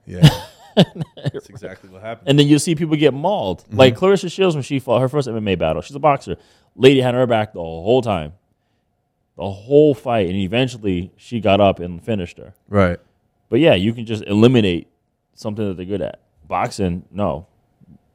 [0.08, 0.28] yeah.
[1.16, 2.28] That's exactly what happened.
[2.30, 3.60] And then you'll see people get mauled.
[3.66, 3.78] Mm-hmm.
[3.78, 5.84] Like Claressa Shields when she fought her first MMA battle.
[5.84, 6.36] She's a boxer.
[6.76, 8.34] Lady had her back the whole time.
[9.38, 10.26] The whole fight.
[10.30, 12.56] And eventually she got up and finished her.
[12.68, 12.98] right.
[13.50, 14.88] But yeah, you can just eliminate
[15.36, 16.22] something that they're good at.
[16.48, 17.46] Boxing, no.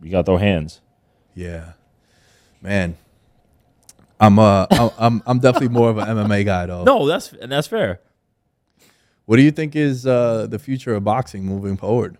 [0.02, 0.80] You gotta throw hands.
[1.36, 1.74] Yeah,
[2.60, 2.96] man.
[4.20, 4.66] I'm uh
[4.98, 6.84] I'm I'm, definitely more of an MMA guy though.
[6.84, 8.00] No, that's and that's fair.
[9.26, 12.16] What do you think is uh, the future of boxing moving forward?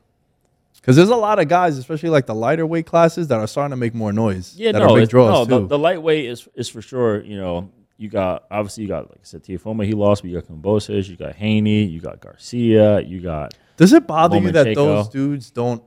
[0.77, 3.71] Because there's a lot of guys, especially like the lighter weight classes, that are starting
[3.71, 4.55] to make more noise.
[4.57, 7.39] Yeah, that no, are big draws no the, the lightweight is is for sure, you
[7.39, 10.51] know, you got obviously you got like I said, Teofimo, he lost, but you got
[10.51, 15.09] Kambosos, you got Haney, you got Garcia, you got Does it bother you that those
[15.09, 15.83] dudes don't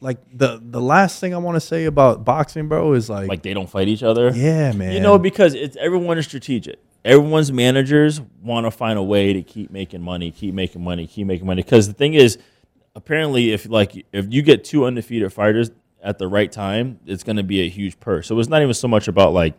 [0.00, 3.42] like the the last thing I want to say about boxing, bro, is like, like
[3.42, 4.30] they don't fight each other.
[4.34, 4.92] yeah, man.
[4.92, 6.78] You know, because it's everyone is strategic.
[7.04, 11.26] Everyone's managers want to find a way to keep making money, keep making money, keep
[11.26, 11.62] making money.
[11.62, 12.38] Because the thing is,
[12.94, 15.70] apparently, if like if you get two undefeated fighters
[16.02, 18.26] at the right time, it's going to be a huge purse.
[18.26, 19.54] So it's not even so much about like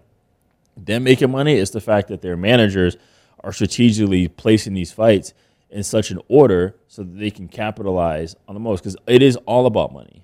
[0.77, 2.95] them making money; it's the fact that their managers
[3.43, 5.33] are strategically placing these fights
[5.69, 8.81] in such an order so that they can capitalize on the most.
[8.81, 10.23] Because it is all about money.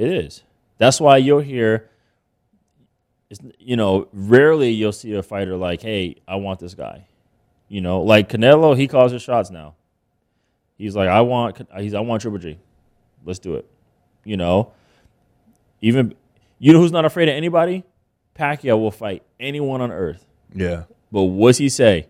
[0.00, 0.44] It is.
[0.78, 1.90] That's why you'll hear
[3.28, 7.06] it's you know rarely you'll see a fighter like hey i want this guy.
[7.68, 9.74] You know like canelo he calls his shots now.
[10.78, 12.58] He's like i want he's i want triple g.
[13.26, 13.68] Let's do it.
[14.24, 14.72] You know?
[15.82, 16.14] Even
[16.58, 17.84] you know who's not afraid of anybody?
[18.34, 20.24] Pacquiao will fight anyone on earth.
[20.54, 22.08] Yeah, but what's he say?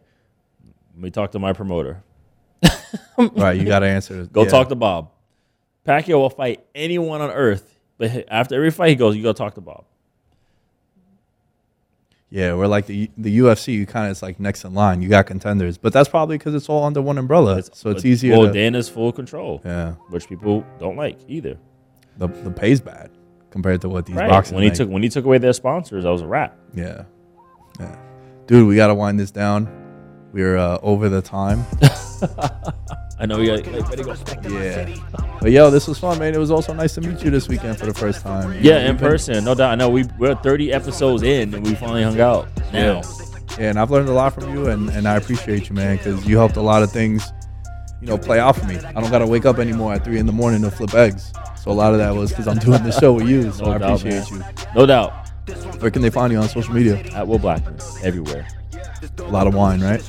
[0.95, 2.05] Let me talk to my promoter.
[3.19, 3.59] Right.
[3.59, 4.25] You got to answer.
[4.25, 4.49] go yeah.
[4.49, 5.11] talk to bob.
[5.87, 9.55] Pacquiao will fight anyone on earth but after every fight he goes you go talk
[9.55, 9.85] to bob
[12.33, 13.75] Yeah, we're like the the UFC.
[13.75, 15.03] You kind of it's like next in line.
[15.03, 17.61] You got contenders, but that's probably because it's all under one umbrella.
[17.73, 18.37] so it's easier.
[18.39, 21.59] well to, dana's full control yeah, which people don't like either.
[22.19, 23.11] the the pay's bad
[23.51, 24.31] compared to what these Right.
[24.31, 24.55] boxing.
[24.55, 24.77] When he make.
[24.79, 26.57] took when he took away their sponsors, I was a wrap.
[26.73, 27.03] Yeah.
[27.81, 27.97] Yeah.
[28.47, 29.67] Dude, we got to wind this down.
[30.33, 31.65] We're uh, over the time.
[33.21, 33.67] I know we got.
[33.67, 34.49] Like, ready to go.
[34.59, 34.95] Yeah.
[35.41, 36.35] But yo, this was fun, man.
[36.35, 38.59] It was also nice to meet you this weekend for the first time.
[38.63, 39.71] Yeah, in been- person, no doubt.
[39.73, 42.49] I know we we're 30 episodes in and we finally hung out.
[42.73, 43.03] Now,
[43.59, 46.27] Yeah, and I've learned a lot from you, and, and I appreciate you, man, because
[46.27, 47.31] you helped a lot of things,
[48.01, 48.77] you know, play out for me.
[48.79, 51.33] I don't got to wake up anymore at 3 in the morning to flip eggs.
[51.57, 53.51] So a lot of that was because I'm doing the show with you.
[53.53, 54.55] So No I doubt, appreciate man.
[54.75, 55.13] no doubt.
[55.81, 56.97] Where can they find you on social media?
[57.15, 58.47] At Will Blackmon, everywhere.
[59.19, 60.01] A lot of wine, right?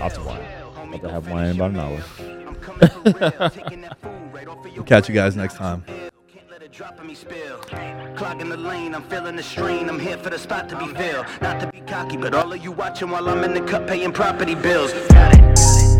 [0.00, 0.40] Lots of wine.
[0.88, 2.02] About to have wine in about an hour.
[4.86, 5.84] Catch you guys next time.
[6.32, 7.58] Can't let it drop on me spill.
[8.16, 9.88] Clogging the lane, I'm feeling the strain.
[9.88, 11.26] I'm here for the spot to be filled.
[11.42, 14.12] Not to be cocky, but all of you watching while I'm in the cut paying
[14.12, 14.92] property bills.
[15.10, 15.99] Got it.